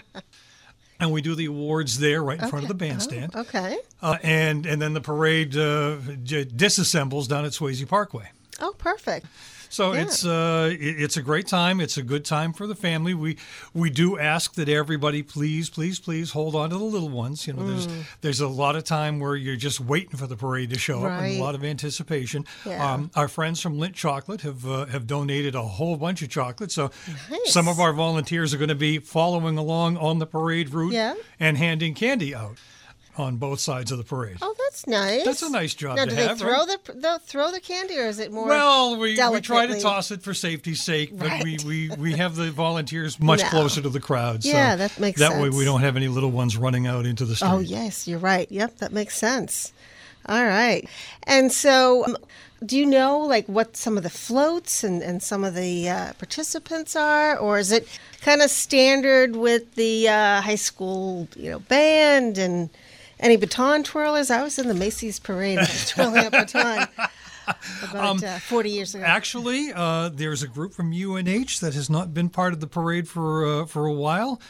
and 1.01 1.12
we 1.12 1.21
do 1.21 1.36
the 1.36 1.48
awards 1.48 2.00
there, 2.00 2.24
right 2.24 2.39
in 2.39 2.48
front 2.48 2.63
of 2.63 2.69
the 2.69 2.75
bandstand. 2.75 3.36
Okay. 3.36 3.77
Uh, 4.01 4.18
and 4.24 4.65
and 4.65 4.81
then 4.81 4.94
the 4.94 5.01
parade 5.01 5.57
uh, 5.57 5.98
disassembles 5.98 7.27
down 7.27 7.44
at 7.44 7.51
Swasey 7.51 7.88
Parkway. 7.88 8.30
Oh, 8.62 8.74
perfect. 8.77 9.25
So 9.72 9.94
Yeah. 9.94 10.01
it's 10.01 10.25
uh, 10.25 10.70
it- 10.80 11.01
it's 11.01 11.16
a 11.18 11.22
great 11.22 11.48
time. 11.48 11.80
It's 11.80 11.98
a 11.98 12.04
good 12.04 12.25
time 12.25 12.51
for 12.51 12.68
the 12.68 12.75
family. 12.75 13.13
We 13.13 13.38
we 13.74 13.90
do 13.90 14.20
ask 14.20 14.54
that 14.56 14.68
everybody 14.68 15.24
please 15.24 15.70
please 15.70 15.98
please 16.00 16.32
hold 16.32 16.56
on 16.56 16.70
to 16.72 16.78
the 16.78 16.84
little 16.84 17.10
ones. 17.10 17.48
You 17.48 17.54
know, 17.54 17.66
there's 17.68 17.88
there's 18.20 18.40
a 18.42 18.48
lot 18.50 18.75
of 18.75 18.84
time 18.84 19.20
where 19.20 19.36
you're 19.36 19.56
just 19.56 19.80
waiting 19.80 20.18
for 20.18 20.28
the 20.28 20.36
parade 20.36 20.70
to 20.72 20.78
show 20.80 21.06
up, 21.06 21.12
and 21.22 21.32
Mm. 21.34 21.38
A 21.40 21.42
lot 21.42 21.56
of 21.56 21.63
anticipation. 21.63 22.46
Yeah. 22.66 22.94
Um, 22.94 23.12
our 23.16 23.28
friends 23.30 23.62
from 23.62 23.78
Lindt 23.78 23.94
Chocolate 23.94 24.42
have 24.42 24.66
uh, 24.68 24.86
have 24.88 25.08
donated 25.08 25.56
a 25.56 25.63
whole 25.63 25.96
bunch 25.96 26.22
of 26.22 26.30
chocolate. 26.30 26.72
So 26.72 26.92
Nice. 27.30 27.54
some 27.54 27.68
of 27.70 27.80
our 27.80 27.94
volunteers 27.94 28.54
are 28.54 28.58
going 28.58 28.68
to 28.70 28.75
be 28.75 29.00
following 29.00 29.58
along 29.58 29.96
on 29.98 30.20
the 30.20 30.25
parade 30.28 30.74
route 30.74 30.92
Yeah. 30.94 31.13
and 31.40 31.58
handing 31.58 31.94
candy 31.94 32.36
out 32.36 32.58
on 33.18 33.38
both 33.38 33.60
sides 33.60 33.91
of 33.91 33.98
the 33.98 34.03
parade. 34.03 34.38
Oh, 34.41 34.56
that's 34.58 34.88
nice. 34.88 35.25
That's 35.25 35.41
a 35.41 35.50
nice 35.50 35.74
job 35.74 35.98
Now, 35.98 36.06
to 36.06 36.10
do 36.12 36.15
have, 36.15 36.38
they 36.39 36.44
throw 36.46 36.65
right? 36.65 36.80
the 36.86 36.94
they'll 36.94 37.20
throw 37.20 37.51
the 37.51 37.60
candy, 37.60 37.98
or 38.00 38.06
is 38.08 38.20
it 38.20 38.32
more? 38.32 38.48
Well, 38.48 38.98
we, 38.98 39.18
we 39.32 39.41
try 39.41 39.65
to 39.68 39.80
toss 39.80 40.12
it 40.12 40.22
for 40.24 40.34
safety's 40.34 40.82
sake, 40.82 41.10
but 41.18 41.30
Right. 41.30 41.44
we, 41.44 41.60
we, 41.65 41.89
we 41.98 42.13
have 42.18 42.36
the 42.36 42.51
volunteers 42.51 43.20
much 43.20 43.41
No. 43.44 43.50
closer 43.50 43.82
to 43.82 43.89
the 43.89 44.00
crowd. 44.00 44.44
So 44.44 44.50
Yeah, 44.50 44.75
that 44.77 45.00
makes 45.00 45.20
That 45.20 45.41
way 45.41 45.50
we 45.50 45.65
don't 45.65 45.82
have 45.82 45.96
any 45.98 46.08
little 46.08 46.32
ones 46.32 46.56
running 46.58 46.88
out 46.88 47.06
into 47.06 47.25
the 47.25 47.36
street. 47.36 47.50
Oh, 47.51 47.60
yes, 47.60 48.08
you're 48.08 48.20
right. 48.20 48.50
Yep, 48.51 48.77
that 48.77 48.91
makes 48.94 49.18
sense. 49.18 49.74
All 50.27 50.46
right. 50.46 50.88
And 51.24 51.51
so, 51.51 52.06
um, 52.06 52.18
do 52.63 52.77
you 52.77 52.86
know 52.86 53.18
like 53.20 53.48
what 53.48 53.75
some 53.75 53.98
of 53.98 54.03
the 54.03 54.10
floats 54.10 54.84
and, 54.84 55.01
and 55.01 55.22
some 55.24 55.44
of 55.44 55.56
the 55.56 55.89
uh, 55.89 56.13
participants 56.13 56.96
are, 56.96 57.36
or 57.38 57.58
is 57.58 57.72
it 57.72 57.88
kind 58.22 58.41
of 58.44 58.51
standard 58.51 59.36
with 59.36 59.74
the 59.75 60.08
uh, 60.08 60.41
high 60.41 60.53
school, 60.56 61.27
you 61.36 61.50
know, 61.50 61.60
band 61.60 62.38
and 62.38 62.70
any 63.22 63.38
baton 63.38 63.84
twirlers? 63.84 64.30
I 64.32 64.44
was 64.44 64.60
in 64.60 64.68
the 64.68 64.74
Macy's 64.74 65.20
parade 65.20 65.60
and 65.60 65.68
I 65.68 65.72
was 65.72 65.90
twirling 65.90 66.25
a 66.25 66.32
baton 66.32 66.88
about 67.90 68.24
uh, 68.24 68.40
40 68.40 68.70
years 68.70 68.96
ago. 68.96 69.04
Actually, 69.06 69.72
uh, 69.74 70.10
there's 70.10 70.44
a 70.44 70.48
group 70.48 70.74
from 70.74 70.92
UNH 70.92 71.60
that 71.62 71.74
has 71.74 71.90
not 71.90 72.13
been 72.13 72.30
part 72.30 72.54
of 72.54 72.60
the 72.60 72.68
parade 72.68 73.08
for 73.08 73.46
uh, 73.46 73.66
for 73.66 73.86
a 73.86 73.94
while. 73.94 74.42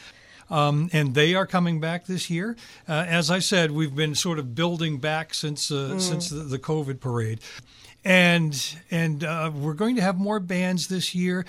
um, 0.50 0.90
and 0.92 1.14
they 1.16 1.34
are 1.34 1.48
coming 1.48 1.80
back 1.80 2.06
this 2.08 2.30
year. 2.30 2.58
Uh, 2.88 3.06
as 3.08 3.32
I 3.32 3.40
said, 3.40 3.72
we've 3.72 3.96
been 3.96 4.16
sort 4.16 4.38
of 4.40 4.54
building 4.54 4.98
back 4.98 5.34
since 5.34 5.72
uh, 5.72 5.98
since 6.00 6.30
the, 6.30 6.44
the 6.44 6.60
COVID 6.60 7.00
parade, 7.00 7.40
and 8.04 8.76
and 8.92 9.24
uh, 9.24 9.52
we're 9.54 9.74
going 9.74 9.96
to 9.96 10.02
have 10.02 10.18
more 10.18 10.40
bands 10.40 10.88
this 10.88 11.16
year. 11.16 11.46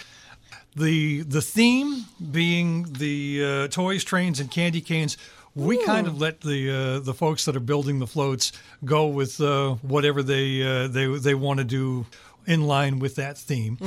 The 0.77 1.23
the 1.23 1.43
theme 1.43 2.05
being 2.31 2.93
the 2.93 3.45
uh, 3.45 3.69
toys, 3.69 4.05
trains, 4.05 4.39
and 4.41 4.51
candy 4.51 4.81
canes. 4.81 5.17
We 5.55 5.85
kind 5.85 6.07
of 6.07 6.21
let 6.21 6.41
the 6.41 6.71
uh, 6.71 6.99
the 7.01 7.15
folks 7.15 7.45
that 7.45 7.57
are 7.57 7.61
building 7.61 7.99
the 7.99 8.07
floats 8.07 8.53
go 8.85 9.07
with 9.07 9.41
uh, 9.41 9.75
whatever 9.83 10.23
they 10.23 10.63
uh, 10.63 10.89
they 10.89 11.07
they 11.07 11.35
want 11.35 11.59
to 11.59 11.65
do 11.65 12.07
in 12.47 12.63
line 12.67 12.99
with 12.99 13.17
that 13.17 13.39
theme. 13.39 13.79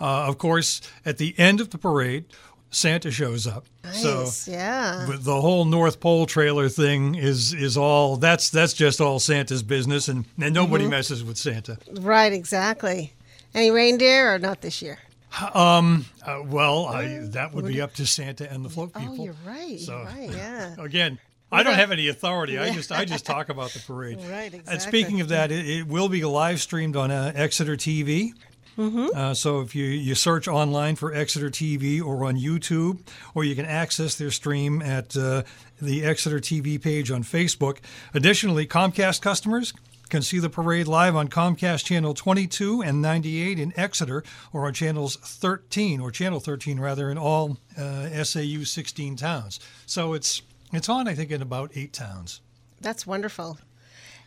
Uh, 0.00 0.26
of 0.28 0.38
course, 0.38 0.80
at 1.04 1.18
the 1.18 1.34
end 1.38 1.60
of 1.60 1.70
the 1.70 1.78
parade, 1.78 2.26
Santa 2.70 3.10
shows 3.10 3.46
up. 3.46 3.64
Nice, 3.84 4.48
yeah. 4.48 5.06
But 5.08 5.24
the 5.24 5.40
whole 5.40 5.64
North 5.64 6.00
Pole 6.00 6.26
trailer 6.26 6.68
thing 6.68 7.14
is 7.14 7.54
is 7.54 7.76
all 7.76 8.16
that's 8.16 8.50
that's 8.50 8.72
just 8.72 9.00
all 9.00 9.18
Santa's 9.18 9.62
business, 9.62 10.08
and, 10.08 10.24
and 10.40 10.54
nobody 10.54 10.86
messes 10.86 11.24
with 11.24 11.38
Santa. 11.38 11.78
Right, 12.00 12.32
exactly. 12.32 13.12
Any 13.54 13.70
reindeer 13.70 14.34
or 14.34 14.38
not 14.38 14.60
this 14.60 14.82
year? 14.82 14.98
Uh, 15.42 16.42
well, 16.46 16.86
I, 16.86 17.18
that 17.30 17.52
would 17.54 17.66
be 17.66 17.80
up 17.80 17.94
to 17.94 18.06
Santa 18.06 18.50
and 18.50 18.64
the 18.64 18.68
float 18.70 18.94
people. 18.94 19.16
Oh, 19.20 19.24
you're 19.24 19.34
right. 19.46 19.78
So- 19.80 19.96
You're 19.98 20.04
right. 20.06 20.30
Yeah. 20.34 20.74
Again, 20.78 21.18
I 21.52 21.62
don't 21.62 21.74
have 21.74 21.92
any 21.92 22.08
authority. 22.08 22.58
I 22.58 22.70
just 22.72 22.90
I 22.90 23.04
just 23.04 23.24
talk 23.26 23.48
about 23.48 23.70
the 23.70 23.78
parade. 23.86 24.18
Right, 24.28 24.52
Exactly. 24.52 24.72
And 24.72 24.82
speaking 24.82 25.20
of 25.20 25.28
that, 25.28 25.52
it, 25.52 25.68
it 25.68 25.86
will 25.86 26.08
be 26.08 26.24
live 26.24 26.60
streamed 26.60 26.96
on 26.96 27.10
uh, 27.10 27.32
Exeter 27.34 27.76
TV. 27.76 28.32
Mm-hmm. 28.78 29.06
Uh, 29.14 29.34
so 29.34 29.60
if 29.60 29.74
you, 29.74 29.84
you 29.84 30.14
search 30.14 30.48
online 30.48 30.96
for 30.96 31.14
Exeter 31.14 31.50
TV 31.50 32.02
or 32.02 32.24
on 32.24 32.36
YouTube, 32.36 33.00
or 33.34 33.44
you 33.44 33.54
can 33.54 33.66
access 33.66 34.16
their 34.16 34.30
stream 34.30 34.82
at 34.82 35.16
uh, 35.16 35.42
the 35.80 36.04
Exeter 36.04 36.38
TV 36.38 36.80
page 36.80 37.10
on 37.10 37.22
Facebook. 37.22 37.78
Additionally, 38.14 38.66
Comcast 38.66 39.20
customers 39.20 39.72
can 40.08 40.22
see 40.22 40.38
the 40.38 40.48
parade 40.48 40.86
live 40.86 41.16
on 41.16 41.28
Comcast 41.28 41.84
channel 41.84 42.14
22 42.14 42.82
and 42.82 43.02
98 43.02 43.58
in 43.58 43.72
Exeter, 43.76 44.22
or 44.52 44.66
on 44.66 44.72
channels 44.72 45.16
13 45.16 46.00
or 46.00 46.12
channel 46.12 46.38
13 46.38 46.78
rather 46.78 47.10
in 47.10 47.18
all 47.18 47.58
uh, 47.76 48.22
SAU 48.22 48.62
16 48.62 49.16
towns. 49.16 49.58
So 49.86 50.12
it's 50.12 50.42
it's 50.72 50.88
on 50.88 51.08
I 51.08 51.14
think 51.14 51.32
in 51.32 51.42
about 51.42 51.72
eight 51.74 51.92
towns. 51.92 52.40
That's 52.80 53.06
wonderful. 53.06 53.58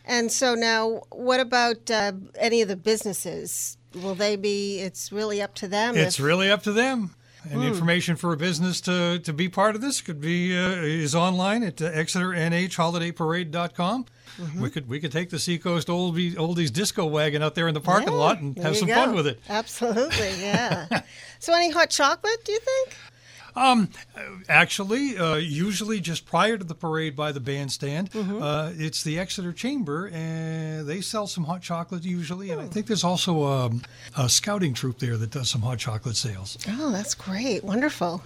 And 0.04 0.30
so 0.30 0.54
now, 0.54 1.02
what 1.10 1.40
about 1.40 1.90
uh, 1.90 2.12
any 2.38 2.60
of 2.60 2.68
the 2.68 2.76
businesses? 2.76 3.77
Will 3.94 4.14
they 4.14 4.36
be? 4.36 4.78
It's 4.80 5.10
really 5.12 5.40
up 5.42 5.54
to 5.56 5.68
them. 5.68 5.96
It's 5.96 6.18
if- 6.18 6.24
really 6.24 6.50
up 6.50 6.62
to 6.64 6.72
them. 6.72 7.14
And 7.50 7.62
information 7.62 8.16
for 8.16 8.32
a 8.32 8.36
business 8.36 8.80
to, 8.82 9.20
to 9.20 9.32
be 9.32 9.48
part 9.48 9.74
of 9.76 9.80
this 9.80 10.00
could 10.02 10.20
be 10.20 10.54
uh, 10.58 10.70
is 10.82 11.14
online 11.14 11.62
at 11.62 11.80
uh, 11.80 11.90
ExeterNHHolidayParade.com. 11.92 14.06
We 14.60 14.70
could 14.70 14.88
we 14.88 15.00
could 15.00 15.10
take 15.10 15.30
the 15.30 15.38
Seacoast 15.38 15.88
oldie, 15.88 16.34
oldies 16.34 16.72
disco 16.72 17.06
wagon 17.06 17.42
out 17.42 17.54
there 17.56 17.66
in 17.66 17.74
the 17.74 17.80
parking 17.80 18.12
Yeah, 18.12 18.18
lot 18.18 18.40
and 18.40 18.56
have 18.58 18.76
some 18.76 18.86
go. 18.88 18.94
fun 18.94 19.14
with 19.14 19.26
it. 19.26 19.40
Absolutely, 19.48 20.32
yeah. 20.40 21.02
so, 21.40 21.52
any 21.54 21.70
hot 21.70 21.90
chocolate? 21.90 22.44
Do 22.44 22.52
you 22.52 22.60
think? 22.60 22.94
Actually, 24.48 25.18
uh, 25.18 25.34
usually 25.36 26.00
just 26.00 26.24
prior 26.26 26.56
to 26.56 26.64
the 26.64 26.74
parade 26.74 27.14
by 27.16 27.32
the 27.32 27.40
bandstand, 27.40 28.10
Mm-hmm. 28.12 28.42
uh, 28.42 28.70
it's 28.76 29.02
the 29.04 29.18
Exeter 29.18 29.52
Chamber, 29.52 30.08
and 30.12 30.86
they 30.86 31.00
sell 31.00 31.26
some 31.26 31.44
hot 31.44 31.60
chocolate 31.62 32.04
usually. 32.04 32.50
And 32.50 32.60
I 32.60 32.66
think 32.66 32.86
there's 32.86 33.04
also 33.04 33.42
a, 33.44 33.70
a 34.16 34.28
scouting 34.28 34.74
troop 34.74 34.98
there 34.98 35.16
that 35.16 35.30
does 35.30 35.48
some 35.50 35.62
hot 35.62 35.78
chocolate 35.78 36.16
sales. 36.16 36.56
Oh, 36.68 36.90
that's 36.90 37.14
great, 37.14 37.62
wonderful. 37.64 38.22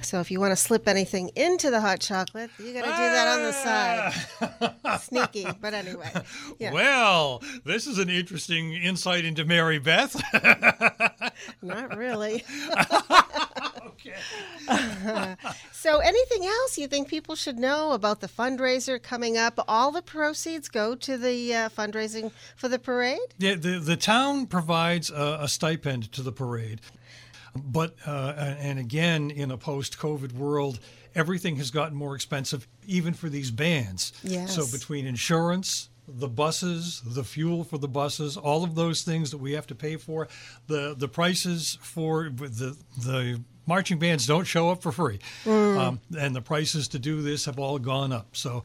So, 0.00 0.20
if 0.20 0.30
you 0.30 0.38
want 0.38 0.52
to 0.52 0.56
slip 0.56 0.86
anything 0.86 1.30
into 1.34 1.70
the 1.70 1.80
hot 1.80 1.98
chocolate, 2.00 2.50
you 2.58 2.72
got 2.72 2.82
to 2.82 2.90
do 2.90 2.96
that 2.96 3.28
on 3.28 3.42
the 3.42 3.52
side. 3.52 5.00
Sneaky, 5.00 5.46
but 5.60 5.74
anyway. 5.74 6.10
Yeah. 6.58 6.72
Well, 6.72 7.42
this 7.64 7.86
is 7.86 7.98
an 7.98 8.08
interesting 8.08 8.72
insight 8.72 9.24
into 9.24 9.44
Mary 9.44 9.78
Beth. 9.78 10.14
Not 11.62 11.96
really. 11.96 12.44
so, 15.72 15.98
anything 15.98 16.44
else 16.44 16.78
you 16.78 16.88
think 16.88 17.08
people 17.08 17.34
should 17.34 17.58
know 17.58 17.92
about 17.92 18.20
the 18.20 18.28
fundraiser 18.28 19.02
coming 19.02 19.36
up? 19.36 19.62
All 19.68 19.92
the 19.92 20.02
proceeds 20.02 20.68
go 20.68 20.94
to 20.94 21.18
the 21.18 21.54
uh, 21.54 21.68
fundraising 21.68 22.32
for 22.56 22.68
the 22.68 22.78
parade? 22.78 23.18
Yeah, 23.38 23.54
the, 23.54 23.78
the 23.78 23.96
town 23.96 24.46
provides 24.46 25.10
a, 25.10 25.38
a 25.42 25.48
stipend 25.48 26.12
to 26.12 26.22
the 26.22 26.32
parade. 26.32 26.80
But, 27.54 27.94
uh, 28.06 28.34
and 28.36 28.78
again, 28.78 29.30
in 29.30 29.50
a 29.50 29.56
post 29.56 29.98
COVID 29.98 30.32
world, 30.32 30.78
everything 31.14 31.56
has 31.56 31.70
gotten 31.70 31.96
more 31.96 32.14
expensive, 32.14 32.68
even 32.86 33.14
for 33.14 33.28
these 33.28 33.50
bands. 33.50 34.12
Yes. 34.22 34.54
So, 34.54 34.66
between 34.70 35.06
insurance, 35.06 35.88
the 36.08 36.28
buses, 36.28 37.02
the 37.04 37.24
fuel 37.24 37.64
for 37.64 37.78
the 37.78 37.88
buses, 37.88 38.36
all 38.36 38.62
of 38.62 38.74
those 38.74 39.02
things 39.02 39.30
that 39.30 39.38
we 39.38 39.52
have 39.52 39.66
to 39.68 39.74
pay 39.74 39.96
for, 39.96 40.28
the, 40.66 40.94
the 40.96 41.08
prices 41.08 41.78
for 41.80 42.30
the, 42.30 42.76
the 42.98 43.42
marching 43.66 43.98
bands 43.98 44.26
don't 44.26 44.44
show 44.44 44.70
up 44.70 44.82
for 44.82 44.92
free. 44.92 45.18
Um, 45.46 46.00
and 46.18 46.34
the 46.34 46.40
prices 46.40 46.88
to 46.88 46.98
do 46.98 47.22
this 47.22 47.44
have 47.46 47.58
all 47.58 47.78
gone 47.78 48.12
up. 48.12 48.28
So, 48.36 48.64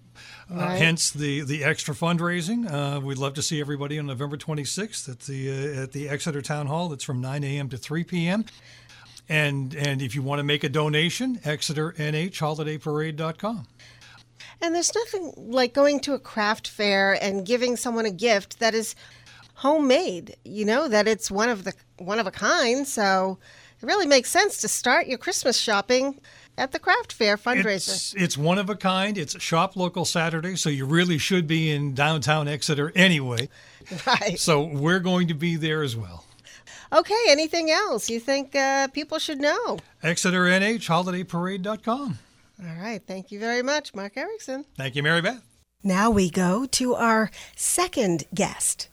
uh, 0.51 0.55
Right. 0.55 0.77
hence 0.77 1.11
the, 1.11 1.41
the 1.41 1.63
extra 1.63 1.93
fundraising. 1.93 2.71
Uh, 2.71 2.99
we'd 3.01 3.17
love 3.17 3.33
to 3.35 3.41
see 3.41 3.59
everybody 3.59 3.97
on 3.99 4.05
November 4.07 4.37
26th 4.37 5.09
at 5.09 5.19
the 5.21 5.49
uh, 5.49 5.83
at 5.83 5.91
the 5.91 6.09
Exeter 6.09 6.41
Town 6.41 6.67
Hall. 6.67 6.89
That's 6.89 7.03
from 7.03 7.21
9 7.21 7.43
a.m. 7.43 7.69
to 7.69 7.77
3 7.77 8.03
p.m. 8.03 8.45
And 9.29 9.73
and 9.75 10.01
if 10.01 10.15
you 10.15 10.21
want 10.21 10.39
to 10.39 10.43
make 10.43 10.63
a 10.63 10.69
donation, 10.69 11.37
ExeterNHHolidayParade.com. 11.39 13.67
And 14.63 14.75
there's 14.75 14.93
nothing 14.93 15.33
like 15.37 15.73
going 15.73 15.99
to 16.01 16.13
a 16.13 16.19
craft 16.19 16.67
fair 16.67 17.13
and 17.23 17.45
giving 17.45 17.75
someone 17.77 18.05
a 18.05 18.11
gift 18.11 18.59
that 18.59 18.75
is 18.75 18.95
homemade, 19.55 20.35
you 20.43 20.65
know, 20.65 20.87
that 20.87 21.07
it's 21.07 21.31
one 21.31 21.49
of 21.49 21.63
the 21.63 21.73
one 21.97 22.19
of 22.19 22.27
a 22.27 22.31
kind. 22.31 22.87
So 22.87 23.39
it 23.81 23.85
really 23.85 24.05
makes 24.05 24.29
sense 24.29 24.57
to 24.57 24.67
start 24.67 25.07
your 25.07 25.17
Christmas 25.17 25.57
shopping 25.57 26.19
at 26.57 26.71
the 26.71 26.79
craft 26.79 27.13
fair 27.13 27.37
fundraiser. 27.37 27.93
It's, 27.93 28.15
it's 28.15 28.37
one 28.37 28.57
of 28.57 28.69
a 28.69 28.75
kind. 28.75 29.17
It's 29.17 29.35
a 29.35 29.39
shop 29.39 29.75
local 29.75 30.05
Saturday, 30.05 30.55
so 30.55 30.69
you 30.69 30.85
really 30.85 31.17
should 31.17 31.47
be 31.47 31.71
in 31.71 31.93
downtown 31.93 32.47
Exeter 32.47 32.91
anyway. 32.95 33.49
right. 34.05 34.39
So 34.39 34.63
we're 34.63 34.99
going 34.99 35.27
to 35.29 35.33
be 35.33 35.55
there 35.55 35.81
as 35.81 35.95
well. 35.95 36.25
Okay, 36.93 37.15
anything 37.29 37.71
else 37.71 38.09
you 38.09 38.19
think 38.19 38.53
uh, 38.55 38.89
people 38.89 39.17
should 39.17 39.39
know? 39.39 39.77
ExeterNHHolidayParade.com. 40.03 42.19
All 42.63 42.75
right, 42.79 43.01
thank 43.07 43.31
you 43.31 43.39
very 43.39 43.63
much, 43.63 43.95
Mark 43.95 44.17
Erickson. 44.17 44.65
Thank 44.77 44.95
you, 44.95 45.03
Mary 45.03 45.21
Beth. 45.21 45.41
Now 45.83 46.11
we 46.11 46.29
go 46.29 46.65
to 46.65 46.93
our 46.93 47.31
second 47.55 48.25
guest. 48.35 48.89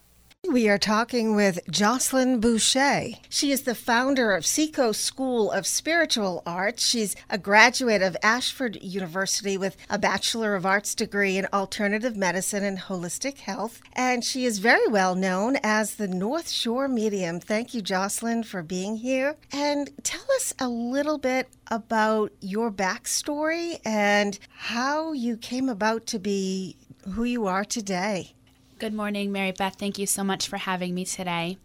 We 0.47 0.69
are 0.69 0.77
talking 0.77 1.35
with 1.35 1.59
Jocelyn 1.69 2.39
Boucher. 2.39 3.09
She 3.27 3.51
is 3.51 3.63
the 3.63 3.75
founder 3.75 4.31
of 4.31 4.45
Seacoast 4.45 5.01
School 5.01 5.51
of 5.51 5.67
Spiritual 5.67 6.41
Arts. 6.45 6.87
She's 6.87 7.13
a 7.29 7.37
graduate 7.37 8.01
of 8.01 8.15
Ashford 8.23 8.81
University 8.81 9.57
with 9.57 9.75
a 9.89 9.99
Bachelor 9.99 10.55
of 10.55 10.65
Arts 10.65 10.95
degree 10.95 11.37
in 11.37 11.45
Alternative 11.51 12.15
Medicine 12.15 12.63
and 12.63 12.79
Holistic 12.79 13.39
Health. 13.39 13.81
And 13.93 14.23
she 14.23 14.45
is 14.45 14.59
very 14.59 14.87
well 14.87 15.13
known 15.13 15.57
as 15.61 15.95
the 15.95 16.07
North 16.07 16.49
Shore 16.49 16.87
Medium. 16.87 17.41
Thank 17.41 17.73
you, 17.73 17.81
Jocelyn, 17.81 18.43
for 18.43 18.63
being 18.63 18.95
here. 18.95 19.35
And 19.51 19.91
tell 20.03 20.25
us 20.37 20.53
a 20.57 20.69
little 20.69 21.17
bit 21.17 21.49
about 21.67 22.31
your 22.39 22.71
backstory 22.71 23.81
and 23.83 24.39
how 24.51 25.11
you 25.11 25.35
came 25.35 25.67
about 25.67 26.05
to 26.07 26.17
be 26.17 26.77
who 27.09 27.25
you 27.25 27.45
are 27.45 27.65
today. 27.65 28.35
Good 28.79 28.93
morning, 28.93 29.33
Mary 29.33 29.51
Beth. 29.51 29.75
Thank 29.75 29.99
you 29.99 30.07
so 30.07 30.23
much 30.23 30.47
for 30.47 30.55
having 30.55 30.95
me 30.95 31.03
today. 31.03 31.57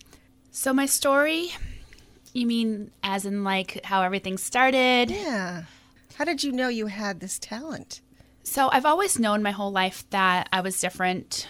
So, 0.51 0.73
my 0.73 0.87
story, 0.87 1.53
you 2.33 2.45
mean 2.45 2.91
as 3.05 3.25
in 3.25 3.45
like 3.45 3.85
how 3.85 4.03
everything 4.03 4.37
started? 4.37 5.13
Yeah. 5.13 5.63
How 6.17 6.25
did 6.25 6.43
you 6.43 6.51
know 6.51 6.67
you 6.67 6.89
had 6.89 7.21
this 7.21 7.39
talent? 7.39 8.01
So, 8.43 8.69
I've 8.73 8.85
always 8.85 9.17
known 9.17 9.45
my 9.45 9.53
whole 9.53 9.71
life 9.71 10.05
that 10.11 10.49
I 10.53 10.61
was 10.61 10.81
different. 10.81 11.47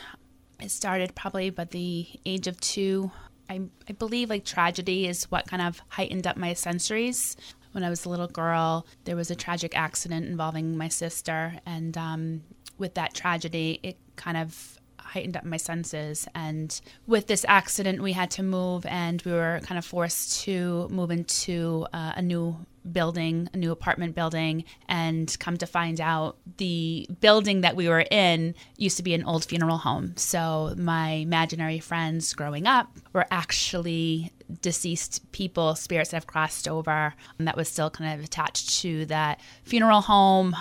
It 0.61 0.71
started 0.71 1.14
probably 1.14 1.49
by 1.49 1.64
the 1.64 2.09
age 2.26 2.47
of 2.47 2.61
two. 2.61 3.11
I, 3.49 3.62
I 3.88 3.92
believe 3.94 4.28
like 4.28 4.44
tragedy 4.44 5.06
is 5.09 5.30
what 5.30 5.47
kind 5.47 5.62
of 5.62 5.80
heightened 5.88 6.26
up 6.26 6.37
my 6.37 6.52
sensories. 6.52 7.37
When 7.73 7.85
I 7.85 7.88
was 7.88 8.04
a 8.04 8.11
little 8.11 8.28
girl, 8.28 8.87
there 9.04 9.16
was 9.16 9.30
a 9.30 9.35
tragic 9.35 9.75
accident 9.75 10.26
involving 10.26 10.76
my 10.76 10.88
sister, 10.88 11.54
and 11.64 11.97
um, 11.97 12.42
with 12.76 12.92
that 12.97 13.14
tragedy, 13.14 13.80
it 13.83 13.97
kind 14.16 14.37
of 14.37 14.78
heightened 15.14 15.37
up 15.37 15.44
my 15.44 15.56
senses. 15.56 16.28
And 16.35 16.78
with 17.06 17.28
this 17.28 17.44
accident, 17.49 18.02
we 18.02 18.12
had 18.12 18.30
to 18.33 18.42
move, 18.42 18.85
and 18.87 19.23
we 19.23 19.33
were 19.33 19.61
kind 19.62 19.78
of 19.78 19.85
forced 19.85 20.42
to 20.42 20.88
move 20.90 21.11
into 21.12 21.87
uh, 21.92 22.12
a 22.16 22.23
new 22.23 22.56
building, 22.92 23.49
a 23.54 23.56
new 23.56 23.71
apartment 23.71 24.14
building, 24.14 24.64
and 24.88 25.35
come 25.38 25.56
to 25.56 25.66
find 25.66 26.00
out 26.00 26.37
the 26.59 27.06
building 27.21 27.62
that 27.62 27.76
we 27.76 27.88
were 27.88 28.04
in 28.11 28.54
used 28.76 28.97
to 28.97 29.02
be 29.02 29.14
an 29.14 29.25
old 29.25 29.44
funeral 29.44 29.78
home. 29.78 30.14
So 30.16 30.75
my 30.76 31.11
imaginary 31.11 31.78
friends 31.78 32.35
growing 32.35 32.66
up 32.66 32.88
were 33.12 33.26
actually 33.30 34.33
deceased 34.61 35.33
people, 35.33 35.76
spirits 35.76 36.11
that 36.11 36.16
have 36.16 36.26
crossed 36.26 36.68
over, 36.68 37.14
and 37.38 37.49
that 37.49 37.56
was 37.56 37.68
still 37.68 37.88
kind 37.88 38.18
of 38.18 38.25
attached 38.25 38.80
to 38.83 39.06
that 39.06 39.40
funeral 39.62 40.02
home, 40.02 40.54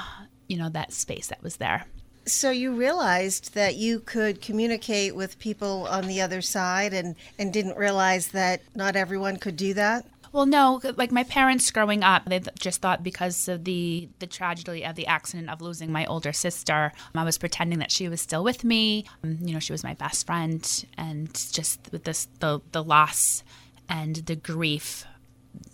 you 0.48 0.58
know, 0.58 0.70
that 0.70 0.94
space 0.94 1.28
that 1.28 1.44
was 1.44 1.58
there. 1.58 1.86
So 2.26 2.52
you 2.52 2.74
realized 2.74 3.54
that 3.54 3.76
you 3.76 4.00
could 4.00 4.42
communicate 4.42 5.16
with 5.16 5.40
people 5.40 5.88
on 5.90 6.08
the 6.08 6.22
other 6.22 6.42
side 6.42 6.94
and, 6.94 7.16
and 7.38 7.52
didn't 7.52 7.78
realize 7.78 8.30
that 8.30 8.62
not 8.76 8.96
everyone 8.96 9.38
could 9.38 9.58
do 9.58 9.74
that? 9.74 10.06
Well, 10.34 10.48
no, 10.48 10.82
like 10.98 11.12
my 11.12 11.24
parents 11.24 11.70
growing 11.70 12.02
up, 12.02 12.26
they 12.26 12.42
just 12.58 12.82
thought 12.82 13.04
because 13.04 13.48
of 13.48 13.66
the 13.66 14.10
the 14.18 14.26
tragedy 14.26 14.84
of 14.84 14.96
the 14.96 15.06
accident 15.06 15.48
of 15.48 15.62
losing 15.62 15.92
my 15.92 16.08
older 16.08 16.34
sister, 16.34 16.92
I 17.14 17.24
was 17.24 17.38
pretending 17.38 17.78
that 17.80 17.92
she 17.92 18.10
was 18.10 18.20
still 18.20 18.44
with 18.44 18.64
me. 18.64 19.06
Um, 19.24 19.38
you 19.42 19.54
know, 19.54 19.60
she 19.60 19.74
was 19.74 19.84
my 19.84 19.94
best 19.94 20.26
friend, 20.26 20.86
and 20.98 21.32
just 21.52 21.88
with 21.92 22.06
this 22.06 22.28
the 22.40 22.62
the 22.72 22.84
loss 22.84 23.44
and 23.88 24.16
the 24.16 24.36
grief, 24.36 25.06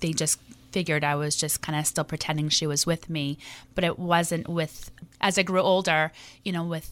they 0.01 0.11
just 0.11 0.41
figured 0.71 1.03
I 1.03 1.15
was 1.15 1.35
just 1.35 1.61
kind 1.61 1.77
of 1.77 1.88
still 1.88 2.03
pretending 2.03 2.49
she 2.49 2.67
was 2.67 2.85
with 2.85 3.09
me, 3.09 3.38
but 3.75 3.83
it 3.83 3.99
wasn't 3.99 4.47
with 4.47 4.91
as 5.21 5.38
I 5.38 5.43
grew 5.43 5.61
older, 5.61 6.11
you 6.43 6.51
know, 6.51 6.63
with 6.63 6.91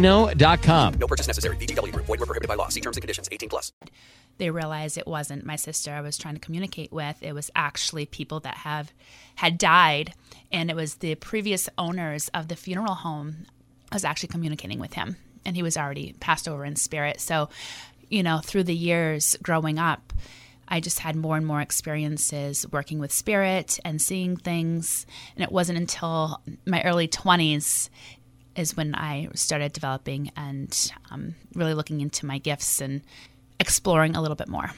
ChumbaCasino.com. 0.00 0.94
No 0.94 1.06
purchase 1.06 1.26
necessary. 1.26 1.56
VGW. 1.56 1.92
Void 1.94 2.08
were 2.08 2.18
prohibited 2.18 2.48
by 2.48 2.54
law. 2.54 2.68
See 2.68 2.80
terms 2.80 2.96
and 2.96 3.02
conditions. 3.02 3.28
18 3.30 3.48
plus. 3.48 3.72
They 4.38 4.50
realized 4.50 4.96
it 4.96 5.06
wasn't 5.06 5.44
my 5.44 5.56
sister 5.56 5.92
I 5.92 6.00
was 6.00 6.16
trying 6.16 6.34
to 6.34 6.40
communicate 6.40 6.92
with. 6.92 7.16
It 7.20 7.34
was 7.34 7.50
actually 7.54 8.06
people 8.06 8.40
that 8.40 8.58
have 8.58 8.92
had 9.36 9.58
died, 9.58 10.14
and 10.50 10.70
it 10.70 10.76
was 10.76 10.96
the 10.96 11.14
previous 11.16 11.68
owners 11.76 12.28
of 12.28 12.48
the 12.48 12.56
funeral 12.56 12.94
home. 12.94 13.46
I 13.92 13.96
was 13.96 14.04
actually 14.04 14.28
communicating 14.28 14.78
with 14.78 14.94
him, 14.94 15.16
and 15.44 15.56
he 15.56 15.62
was 15.62 15.76
already 15.76 16.14
passed 16.20 16.48
over 16.48 16.64
in 16.64 16.76
spirit. 16.76 17.20
So, 17.20 17.50
you 18.08 18.22
know, 18.22 18.38
through 18.38 18.64
the 18.64 18.74
years 18.74 19.36
growing 19.42 19.78
up 19.78 20.14
I 20.70 20.78
just 20.78 21.00
had 21.00 21.16
more 21.16 21.36
and 21.36 21.44
more 21.44 21.60
experiences 21.60 22.64
working 22.70 23.00
with 23.00 23.10
spirit 23.10 23.80
and 23.84 24.00
seeing 24.00 24.36
things. 24.36 25.04
And 25.34 25.42
it 25.42 25.50
wasn't 25.50 25.78
until 25.78 26.40
my 26.64 26.80
early 26.84 27.08
20s 27.08 27.90
is 28.56 28.76
when 28.76 28.94
I 28.94 29.28
started 29.34 29.72
developing 29.72 30.32
and 30.36 30.92
um, 31.10 31.34
really 31.54 31.74
looking 31.74 32.00
into 32.00 32.26
my 32.26 32.38
gifts 32.38 32.80
and 32.80 33.02
exploring 33.58 34.16
a 34.16 34.22
little 34.22 34.36
bit 34.36 34.48
more. 34.48 34.70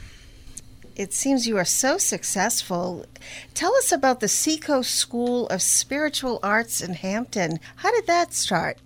It 0.94 1.14
seems 1.14 1.46
you 1.46 1.56
are 1.56 1.64
so 1.64 1.96
successful. 1.96 3.06
Tell 3.54 3.74
us 3.76 3.92
about 3.92 4.20
the 4.20 4.28
Seacoast 4.28 4.94
School 4.94 5.46
of 5.46 5.62
Spiritual 5.62 6.38
Arts 6.42 6.82
in 6.82 6.92
Hampton. 6.94 7.60
How 7.76 7.90
did 7.92 8.06
that 8.08 8.34
start? 8.34 8.78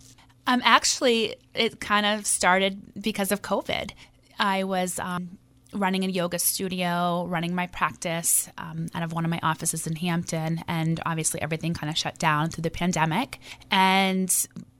Um, 0.46 0.62
actually, 0.64 1.34
it 1.54 1.80
kind 1.80 2.06
of 2.06 2.24
started 2.24 2.80
because 3.00 3.32
of 3.32 3.42
COVID. 3.42 3.90
I 4.38 4.62
was 4.62 5.00
um, 5.00 5.38
running 5.72 6.04
a 6.04 6.08
yoga 6.08 6.38
studio, 6.38 7.26
running 7.26 7.54
my 7.54 7.66
practice 7.66 8.48
um, 8.56 8.86
out 8.94 9.02
of 9.02 9.12
one 9.12 9.24
of 9.24 9.30
my 9.30 9.40
offices 9.42 9.86
in 9.88 9.96
Hampton. 9.96 10.62
And 10.68 11.00
obviously, 11.04 11.42
everything 11.42 11.74
kind 11.74 11.90
of 11.90 11.98
shut 11.98 12.18
down 12.18 12.50
through 12.50 12.62
the 12.62 12.70
pandemic. 12.70 13.40
And 13.70 14.32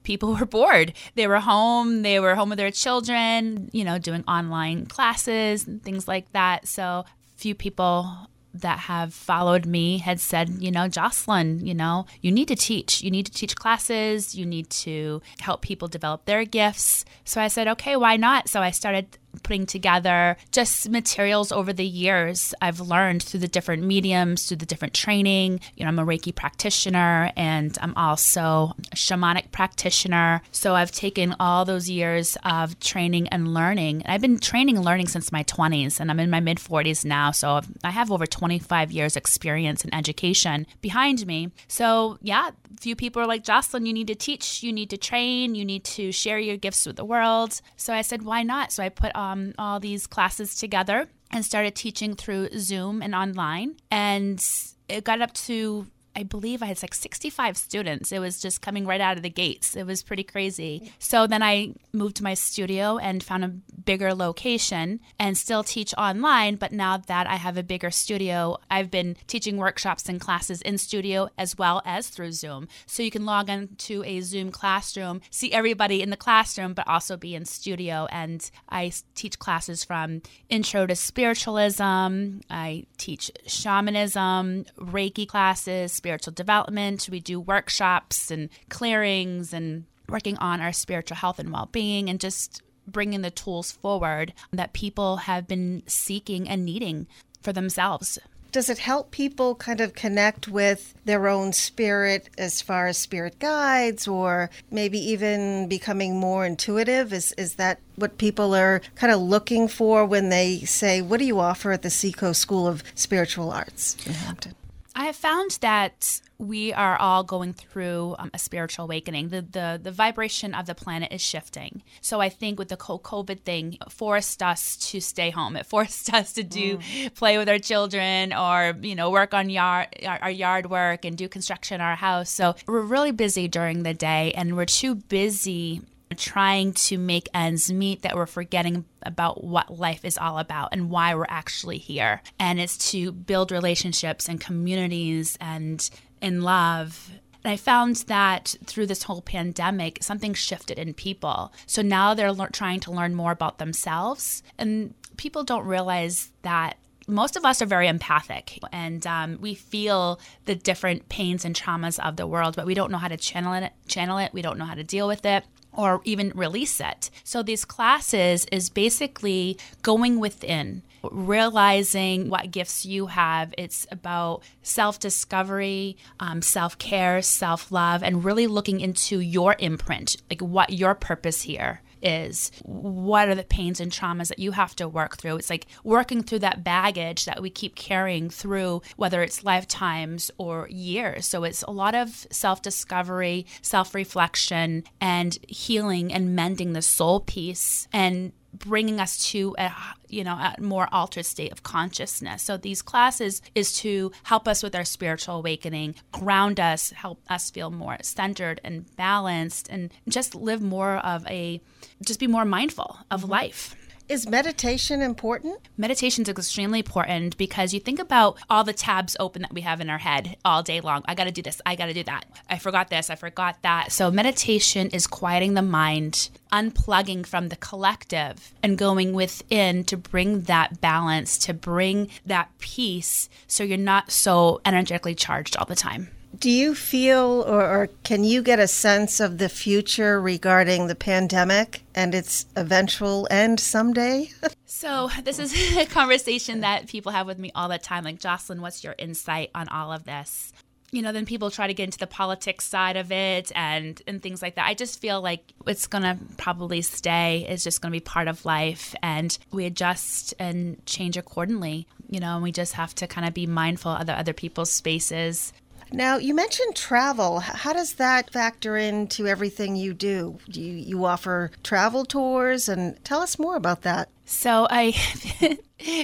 people 0.07 0.35
were 0.35 0.47
bored. 0.47 0.95
They 1.17 1.27
were 1.27 1.41
home, 1.41 2.03
they 2.03 2.19
were 2.21 2.35
home 2.35 2.49
with 2.49 2.59
their 2.59 2.71
children, 2.71 3.69
you 3.73 3.85
know, 3.85 3.99
doing 3.99 4.25
online 4.27 4.87
classes 4.87 5.67
and 5.67 5.83
things 5.83 6.09
like 6.09 6.33
that. 6.33 6.67
So, 6.67 7.05
few 7.37 7.55
people 7.55 8.31
that 8.55 8.79
have 8.79 9.13
followed 9.13 9.67
me 9.67 9.99
had 9.99 10.19
said, 10.19 10.63
you 10.63 10.71
know, 10.71 10.89
Jocelyn, 10.89 11.67
you 11.67 11.75
know, 11.75 12.07
you 12.23 12.33
need 12.33 12.49
to 12.49 12.57
teach. 12.57 13.03
You 13.03 13.11
need 13.11 13.27
to 13.27 13.33
teach 13.33 13.55
classes. 13.55 14.35
You 14.35 14.47
need 14.47 14.71
to 14.87 15.21
help 15.41 15.61
people 15.61 15.89
develop 15.89 16.25
their 16.25 16.47
gifts. 16.47 17.05
So 17.25 17.41
I 17.41 17.49
said, 17.49 17.69
okay, 17.69 17.97
why 17.97 18.17
not? 18.17 18.49
So 18.49 18.63
I 18.63 18.71
started 18.71 19.19
putting 19.43 19.67
together 19.67 20.37
just 20.53 20.89
materials 20.89 21.53
over 21.53 21.73
the 21.73 21.85
years 21.85 22.55
I've 22.61 22.81
learned 22.81 23.23
through 23.23 23.41
the 23.41 23.49
different 23.49 23.83
mediums, 23.83 24.47
through 24.47 24.59
the 24.59 24.67
different 24.67 24.95
training. 24.95 25.61
You 25.75 25.85
know, 25.85 25.89
I'm 25.89 25.99
a 25.99 26.05
Reiki 26.05 26.35
practitioner 26.35 27.33
and 27.37 27.77
I'm 27.81 27.95
also 27.97 28.75
a 28.93 28.97
shamanic 28.97 29.53
practitioner. 29.53 30.43
So 30.53 30.75
I've 30.75 30.93
taken 30.93 31.35
all 31.41 31.65
those 31.65 31.89
years 31.89 32.37
of 32.45 32.79
training 32.81 33.29
and 33.29 33.53
learning. 33.53 34.03
I've 34.07 34.21
been 34.21 34.39
training 34.39 34.77
and 34.77 34.85
learning 34.85 35.09
since 35.09 35.33
my 35.33 35.45
20s 35.45 36.01
and 36.01 36.11
I'm 36.11 36.21
in 36.21 36.31
my 36.31 36.41
mid 36.41 36.59
40s 36.59 37.05
now. 37.05 37.31
So 37.31 37.61
I 37.85 37.91
have 37.91 38.11
over 38.11 38.27
25 38.27 38.93
years 38.93 39.17
experience 39.17 39.85
in 39.85 39.95
education 39.95 40.67
behind 40.81 41.27
me. 41.27 41.51
So 41.69 42.19
yeah, 42.23 42.51
a 42.77 42.81
few 42.81 42.97
people 42.97 43.23
are 43.23 43.27
like, 43.27 43.45
Jocelyn, 43.45 43.87
you 43.87 43.93
need 43.93 44.07
to 44.09 44.15
teach, 44.15 44.63
you 44.63 44.73
need 44.73 44.91
to 44.91 44.97
train, 44.97 45.55
you 45.55 45.65
need 45.65 45.85
to 45.85 46.13
share 46.13 46.39
your 46.39 46.57
gifts 46.57 46.87
with 46.87 46.97
the 46.97 47.05
world. 47.05 47.61
So 47.77 47.93
I 47.93 48.03
said, 48.03 48.23
why 48.23 48.43
not? 48.43 48.73
So 48.73 48.83
I 48.83 48.89
put 48.89 49.15
um, 49.33 49.55
all 49.59 49.81
these 49.81 50.07
classes 50.07 50.55
together 50.55 51.09
and 51.33 51.45
started 51.45 51.75
teaching 51.75 52.15
through 52.15 52.49
Zoom 52.59 53.03
and 53.03 53.15
online. 53.15 53.77
And 53.91 54.45
it 54.89 55.05
got 55.05 55.21
up 55.21 55.33
to 55.35 55.87
I 56.17 56.23
believe 56.23 56.63
I 56.63 56.67
had 56.67 56.83
like 56.83 56.95
65 56.95 57.59
students. 57.59 58.11
It 58.11 58.21
was 58.21 58.41
just 58.41 58.63
coming 58.63 58.87
right 58.87 59.03
out 59.03 59.19
of 59.19 59.23
the 59.23 59.29
gates. 59.29 59.77
It 59.77 59.85
was 59.87 60.03
pretty 60.03 60.23
crazy. 60.23 60.81
Mm. 60.83 60.91
So 60.99 61.27
then 61.27 61.43
I 61.43 61.75
moved 61.93 62.17
to 62.17 62.25
my 62.25 62.33
studio 62.33 62.97
and 62.97 63.23
found 63.23 63.45
a 63.45 63.49
bigger 63.49 64.15
location 64.15 65.01
and 65.19 65.37
still 65.37 65.63
teach 65.63 65.93
online. 65.99 66.57
But 66.57 66.73
now 66.73 66.97
that 66.97 67.27
I 67.27 67.37
have 67.37 67.59
a 67.59 67.63
bigger 67.63 67.91
studio, 67.91 68.57
I've 68.71 68.91
been 68.91 69.17
teaching 69.27 69.59
workshops 69.59 70.09
and 70.09 70.19
classes 70.19 70.63
in 70.63 70.79
studio 70.79 71.29
as 71.37 71.59
well 71.59 71.83
as 71.85 72.09
through 72.09 72.33
Zoom. 72.33 72.67
So 72.87 73.03
you 73.03 73.11
can 73.11 73.27
log 73.27 73.51
into 73.51 74.03
a 74.05 74.23
Zoom 74.23 74.51
classroom, 74.51 75.21
see 75.31 75.53
everybody 75.53 76.01
in 76.01 76.09
the 76.09 76.17
classroom, 76.17 76.73
but 76.73 76.89
also 76.89 77.19
be 77.19 77.35
in 77.35 77.45
studio. 77.45 78.09
And 78.11 78.51
I 78.71 78.93
teach 79.15 79.39
classes 79.39 79.85
from 79.85 80.23
intro 80.49 80.87
to 80.87 80.97
spiritualism, 80.97 82.41
I 82.49 82.87
teach 82.97 83.31
shamanism, 83.47 84.65
Reiki 84.79 85.29
classes 85.29 85.93
spiritual 86.07 86.35
development. 86.35 87.09
We 87.11 87.19
do 87.19 87.41
workshops 87.41 88.31
and 88.31 88.49
clearings 88.69 89.53
and 89.53 89.87
working 90.09 90.37
on 90.39 90.61
our 90.61 90.73
spiritual 90.73 91.17
health 91.17 91.41
and 91.41 91.53
well 91.53 91.69
being 91.73 92.09
and 92.09 92.21
just 92.21 92.63
bringing 92.87 93.23
the 93.23 93.31
tools 93.33 93.73
forward 93.73 94.33
that 94.53 94.73
people 94.73 95.17
have 95.17 95.49
been 95.49 95.83
seeking 95.89 96.49
and 96.49 96.65
needing 96.65 97.09
for 97.43 97.53
themselves. 97.53 98.21
Does 98.53 98.71
it 98.71 98.79
help 98.79 99.11
people 99.11 99.57
kind 99.57 99.81
of 99.81 99.95
connect 99.95 100.47
with 100.47 100.95
their 101.05 101.27
own 101.27 101.53
spirit 101.53 102.31
as 102.39 102.63
far 102.63 102.87
as 102.87 102.97
spirit 102.97 103.41
guides 103.41 104.07
or 104.07 104.49
maybe 104.71 105.01
even 105.11 105.69
becoming 105.69 106.21
more 106.21 106.47
intuitive? 106.47 107.13
Is, 107.13 107.33
is 107.33 107.57
that 107.57 107.81
what 107.97 108.17
people 108.17 108.55
are 108.55 108.81
kind 108.95 109.13
of 109.13 109.21
looking 109.21 109.67
for 109.67 110.07
when 110.07 110.29
they 110.29 110.61
say, 110.61 111.03
What 111.03 111.19
do 111.19 111.27
you 111.27 111.41
offer 111.41 111.73
at 111.73 111.83
the 111.83 111.91
Seacoast 111.91 112.41
School 112.41 112.69
of 112.69 112.85
Spiritual 112.95 113.51
Arts 113.51 113.97
in 114.07 114.13
Hampton? 114.13 114.55
I 114.99 115.05
have 115.05 115.17
found 115.17 115.59
that 115.61 116.23
we 116.39 116.73
are 116.73 116.97
all 116.97 117.23
going 117.23 117.53
through 117.53 118.17
um, 118.19 118.31
a 118.33 118.39
spiritual 118.39 118.87
awakening. 118.87 119.29
The, 119.29 119.43
the 119.43 119.81
the 119.83 119.93
vibration 119.93 120.55
of 120.55 120.65
the 120.65 120.75
planet 120.75 121.13
is 121.13 121.21
shifting. 121.21 121.83
So 122.01 122.21
I 122.23 122.31
think 122.31 122.59
with 122.59 122.69
the 122.69 122.79
COVID 122.79 123.41
thing, 123.41 123.77
forced 123.91 124.43
us 124.43 124.77
to 124.91 125.01
stay 125.01 125.29
home. 125.29 125.55
It 125.57 125.67
forced 125.75 126.15
us 126.15 126.33
to 126.33 126.43
do 126.43 126.79
mm. 126.79 127.15
play 127.15 127.37
with 127.37 127.49
our 127.51 127.59
children 127.59 128.33
or 128.33 128.75
you 128.81 128.95
know 128.95 129.11
work 129.11 129.35
on 129.35 129.51
yard 129.51 129.89
our, 130.07 130.19
our 130.23 130.31
yard 130.31 130.71
work 130.71 131.05
and 131.05 131.15
do 131.15 131.29
construction 131.29 131.77
in 131.77 131.81
our 131.83 131.97
house. 131.97 132.31
So 132.31 132.55
we're 132.67 132.81
really 132.81 133.13
busy 133.13 133.49
during 133.49 133.83
the 133.83 133.95
day, 133.95 134.33
and 134.35 134.57
we're 134.57 134.65
too 134.65 134.95
busy 134.95 135.83
trying 136.15 136.73
to 136.73 136.99
make 136.99 137.29
ends 137.35 137.73
meet 137.73 138.03
that 138.03 138.15
we're 138.15 138.27
forgetting 138.27 138.85
about 139.03 139.43
what 139.43 139.77
life 139.77 140.05
is 140.05 140.17
all 140.17 140.39
about 140.39 140.69
and 140.73 140.91
why 140.91 141.15
we're 141.15 141.27
actually 141.29 141.79
here. 141.79 142.23
And 142.39 142.61
it's 142.61 142.91
to 142.93 143.13
build 143.13 143.51
relationships 143.51 144.29
and 144.29 144.41
communities 144.41 145.37
and 145.41 145.89
in 146.21 146.43
love. 146.43 147.11
And 147.43 147.53
I 147.53 147.57
found 147.57 147.97
that 148.07 148.57
through 148.65 148.87
this 148.87 149.05
whole 149.05 149.23
pandemic, 149.23 149.99
something 150.03 150.35
shifted 150.35 150.79
in 150.79 150.95
people. 150.95 151.53
So 151.67 151.83
now 151.83 152.15
they're 152.15 152.33
le- 152.33 152.51
trying 152.51 152.81
to 152.81 152.93
learn 152.93 153.15
more 153.15 153.33
about 153.33 153.59
themselves. 153.59 154.43
And 154.59 154.95
people 155.17 155.45
don't 155.45 155.67
realize 155.67 156.31
that 156.43 156.77
most 157.09 157.37
of 157.37 157.45
us 157.45 157.63
are 157.63 157.67
very 157.67 157.87
empathic 157.87 158.59
and 158.73 159.07
um, 159.07 159.39
we 159.41 159.55
feel 159.55 160.19
the 160.47 160.57
different 160.57 161.09
pains 161.09 161.45
and 161.45 161.55
traumas 161.55 162.01
of 162.01 162.17
the 162.17 162.27
world, 162.27 162.57
but 162.57 162.67
we 162.67 162.75
don't 162.75 162.91
know 162.91 162.99
how 162.99 163.07
to 163.07 163.17
channel 163.17 163.53
it. 163.55 163.73
Channel 163.87 164.19
it. 164.19 164.33
We 164.33 164.43
don't 164.43 164.59
know 164.59 164.65
how 164.65 164.75
to 164.75 164.83
deal 164.83 165.07
with 165.07 165.25
it 165.25 165.45
or 165.77 166.01
even 166.05 166.33
release 166.35 166.81
it. 166.81 167.11
So 167.25 167.43
these 167.43 167.65
classes 167.65 168.47
is 168.51 168.71
basically 168.71 169.59
going 169.83 170.19
within, 170.19 170.83
realizing 171.03 172.29
what 172.29 172.51
gifts 172.51 172.85
you 172.85 173.07
have. 173.07 173.55
It's 173.59 173.87
about 173.91 174.43
self 174.63 174.99
discovery, 174.99 175.97
um, 176.21 176.43
self 176.43 176.79
care, 176.79 177.23
self 177.23 177.71
love, 177.71 178.03
and 178.03 178.25
really 178.25 178.47
looking 178.47 178.81
into 178.81 179.21
your 179.21 179.57
imprint, 179.59 180.17
like 180.31 180.41
what 180.41 180.73
your 180.73 180.95
purpose 180.95 181.43
here 181.43 181.83
is 182.03 182.51
what 182.63 183.29
are 183.29 183.35
the 183.35 183.45
pains 183.45 183.81
and 183.81 183.93
traumas 183.93 184.29
that 184.29 184.39
you 184.39 184.53
have 184.53 184.77
to 184.77 184.89
work 184.89 185.17
through. 185.17 185.37
It's 185.37 185.51
like 185.51 185.67
working 185.85 186.23
through 186.23 186.41
that 186.41 186.65
baggage 186.65 187.25
that 187.25 187.43
we 187.43 187.51
keep 187.51 187.75
carrying 187.75 188.31
through 188.31 188.83
whether 188.97 189.23
it's 189.23 189.45
lifetimes 189.45 190.31
or 190.39 190.69
years. 190.71 191.27
So 191.27 191.45
it's 191.45 191.63
a 191.63 191.71
lot 191.71 191.95
of 191.95 192.27
self-discovery 192.31 193.47
self-reflection 193.63 194.85
and 195.01 195.39
healing 195.49 196.13
and 196.13 196.37
mending 196.37 196.73
the 196.73 196.83
soul 196.83 197.21
piece. 197.21 197.89
And 197.93 198.33
bringing 198.53 199.01
us 199.01 199.31
to 199.31 199.55
a 199.59 199.71
you 200.09 200.25
know 200.25 200.33
a 200.35 200.55
more 200.61 200.89
altered 200.93 201.27
state 201.27 201.53
of 201.53 201.63
consciousness 201.63 202.43
so 202.43 202.57
these 202.57 202.83
classes 202.83 203.43
is 203.55 203.73
to 203.77 204.11
help 204.25 204.49
us 204.49 204.63
with 204.63 204.75
our 204.75 204.85
spiritual 204.85 205.37
awakening 205.37 205.95
ground 206.13 206.59
us 206.59 206.91
help 206.91 207.21
us 207.29 207.51
feel 207.51 207.71
more 207.71 207.97
centered 208.03 208.61
and 208.65 208.95
balanced 208.97 209.69
and 209.69 209.93
just 210.09 210.35
live 210.35 210.63
more 210.63 210.97
of 210.97 211.27
a 211.27 211.61
just 212.05 212.21
be 212.21 212.27
more 212.27 212.45
mindful 212.45 212.99
of 213.11 213.23
mm-hmm. 213.23 213.33
life 213.33 213.75
is 214.09 214.29
meditation 214.29 215.03
important? 215.03 215.59
Meditation 215.77 216.23
is 216.23 216.29
extremely 216.29 216.81
important 216.81 217.37
because 217.37 217.75
you 217.75 217.81
think 217.81 217.99
about 217.99 218.39
all 218.49 218.65
the 218.65 218.73
tabs 218.73 219.17
open 219.19 219.43
that 219.43 219.53
we 219.53 219.63
have 219.63 219.81
in 219.81 219.91
our 219.91 219.99
head 219.99 220.37
all 220.45 220.63
day 220.63 220.81
long. 220.81 221.03
I 221.07 221.15
got 221.15 221.25
to 221.25 221.33
do 221.33 221.43
this. 221.43 221.61
I 221.67 221.75
got 221.75 221.87
to 221.87 221.95
do 221.95 222.05
that. 222.05 222.25
I 222.49 222.59
forgot 222.59 222.89
this. 222.89 223.11
I 223.11 223.17
forgot 223.17 223.63
that. 223.63 223.93
So, 223.93 224.11
meditation 224.11 224.89
is 224.91 225.07
quieting 225.07 225.55
the 225.55 225.63
mind, 225.63 226.31
unplugging 226.53 227.27
from 227.27 227.49
the 227.49 227.57
collective, 227.57 228.55
and 228.63 228.79
going 228.79 229.13
within 229.13 229.85
to 229.85 229.97
bring 229.97 230.43
that 230.43 230.81
balance, 230.81 231.39
to 231.39 231.55
bring 231.55 232.09
that 232.25 232.51
peace 232.59 233.29
so 233.47 233.65
you're 233.65 233.79
not 233.79 234.11
so 234.11 234.61
energetically 234.65 235.15
charged 235.15 235.57
all 235.57 235.67
the 235.67 235.75
time. 235.75 236.11
Do 236.39 236.51
you 236.51 236.75
feel 236.75 237.45
or, 237.47 237.63
or, 237.63 237.89
can 238.03 238.25
you 238.25 238.43
get 238.43 238.59
a 238.59 238.67
sense 238.67 239.21
of 239.21 239.39
the 239.39 239.49
future 239.49 240.21
regarding 240.21 240.87
the 240.87 240.95
pandemic 240.95 241.83
and 241.95 242.15
its 242.15 242.47
eventual 242.57 243.27
end 243.31 243.61
someday? 243.61 244.31
so, 244.67 245.09
this 245.23 245.39
is 245.39 245.55
a 245.77 245.87
conversation 245.87 246.61
that 246.61 246.89
people 246.89 247.13
have 247.13 247.27
with 247.27 247.39
me 247.39 247.53
all 247.55 247.69
the 247.69 247.79
time. 247.79 248.05
Like, 248.05 248.19
Jocelyn, 248.19 248.61
what's 248.61 248.85
your 248.85 248.95
insight 248.99 249.51
on 249.55 249.69
all 249.69 249.93
of 249.93 250.05
this? 250.05 250.53
You 250.93 251.03
know, 251.03 251.13
then 251.13 251.27
people 251.27 251.51
try 251.51 251.67
to 251.67 251.75
get 251.75 251.85
into 251.85 251.99
the 251.99 252.07
politics 252.07 252.65
side 252.65 252.97
of 252.97 253.13
it 253.13 253.51
and, 253.55 254.01
and 254.07 254.23
things 254.23 254.43
like 254.43 254.55
that. 254.55 254.67
I 254.67 254.75
just 254.75 255.01
feel 255.01 255.21
like 255.21 255.53
it's 255.67 255.87
going 255.87 256.05
to 256.05 256.17
probably 256.37 256.83
stay. 256.83 257.47
It's 257.49 257.65
just 257.65 257.81
going 257.81 257.93
to 257.93 257.97
be 257.97 258.01
part 258.01 258.29
of 258.29 258.45
life. 258.45 258.95
And 259.03 259.37
we 259.53 259.65
adjust 259.65 260.35
and 260.39 260.85
change 260.87 261.17
accordingly 261.17 261.87
you 262.09 262.21
know, 262.21 262.35
and 262.35 262.43
we 262.43 262.53
just 262.53 262.75
have 262.75 262.95
to 262.95 263.07
kind 263.07 263.27
of 263.27 263.35
be 263.35 263.47
mindful 263.47 263.91
of 263.91 264.07
the 264.07 264.17
other 264.17 264.33
people's 264.33 264.71
spaces 264.71 265.53
now, 265.93 266.17
you 266.17 266.35
mentioned 266.35 266.75
travel. 266.75 267.41
How 267.41 267.73
does 267.73 267.95
that 267.95 268.33
factor 268.33 268.77
into 268.77 269.27
everything 269.27 269.77
you 269.77 269.95
do? 269.95 270.39
Do 270.49 270.61
you, 270.61 270.73
you 270.73 271.05
offer 271.05 271.51
travel 271.63 272.05
tours? 272.05 272.69
And 272.69 273.03
tell 273.05 273.21
us 273.21 273.39
more 273.39 273.57
about 273.57 273.83
that. 273.83 274.09
So, 274.25 274.67
I 274.71 274.95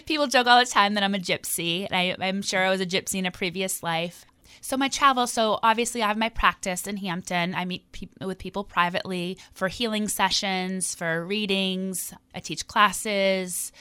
people 0.07 0.27
joke 0.29 0.47
all 0.47 0.61
the 0.61 0.71
time 0.71 0.95
that 0.95 1.03
I'm 1.03 1.15
a 1.15 1.19
gypsy. 1.19 1.87
And 1.91 1.97
I, 1.97 2.17
I'm 2.25 2.43
sure 2.43 2.65
I 2.65 2.71
was 2.71 2.81
a 2.81 2.87
gypsy 2.87 3.17
in 3.17 3.27
a 3.27 3.31
previous 3.31 3.83
life. 3.83 4.25
So 4.65 4.77
my 4.77 4.87
travel, 4.87 5.27
so 5.27 5.59
obviously 5.65 6.05
I 6.05 6.07
have 6.07 6.17
my 6.17 6.29
practice 6.29 6.87
in 6.87 6.99
Hampton. 6.99 7.53
I 7.53 7.65
meet 7.65 7.91
pe- 7.91 8.07
with 8.25 8.39
people 8.39 8.63
privately 8.63 9.37
for 9.53 9.67
healing 9.67 10.07
sessions, 10.07 10.95
for 10.95 11.27
readings. 11.27 12.15
I 12.33 12.39
teach 12.39 12.69
classes. 12.69 13.73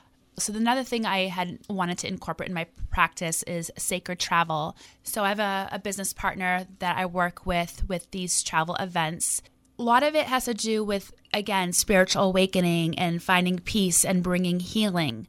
So 0.42 0.54
another 0.54 0.84
thing 0.84 1.06
I 1.06 1.28
had 1.28 1.60
wanted 1.70 2.00
to 2.00 2.08
incorporate 2.08 2.50
in 2.50 2.56
my 2.56 2.66
practice 2.90 3.44
is 3.44 3.72
sacred 3.78 4.20
travel. 4.20 4.76
So 5.04 5.24
I 5.24 5.30
have 5.30 5.40
a, 5.40 5.70
a 5.72 5.80
business 5.80 6.14
partner 6.14 6.66
that 6.80 6.98
I 6.98 7.06
work 7.06 7.46
with 7.46 7.88
with 7.88 8.10
these 8.12 8.42
travel 8.42 8.76
events. 8.76 9.42
A 9.78 9.84
lot 9.84 10.04
of 10.04 10.16
it 10.16 10.26
has 10.26 10.46
to 10.46 10.54
do 10.54 10.84
with 10.84 11.14
again 11.34 11.74
spiritual 11.74 12.24
awakening 12.24 12.98
and 12.98 13.22
finding 13.22 13.60
peace 13.60 14.04
and 14.04 14.24
bringing 14.24 14.60
healing. 14.60 15.28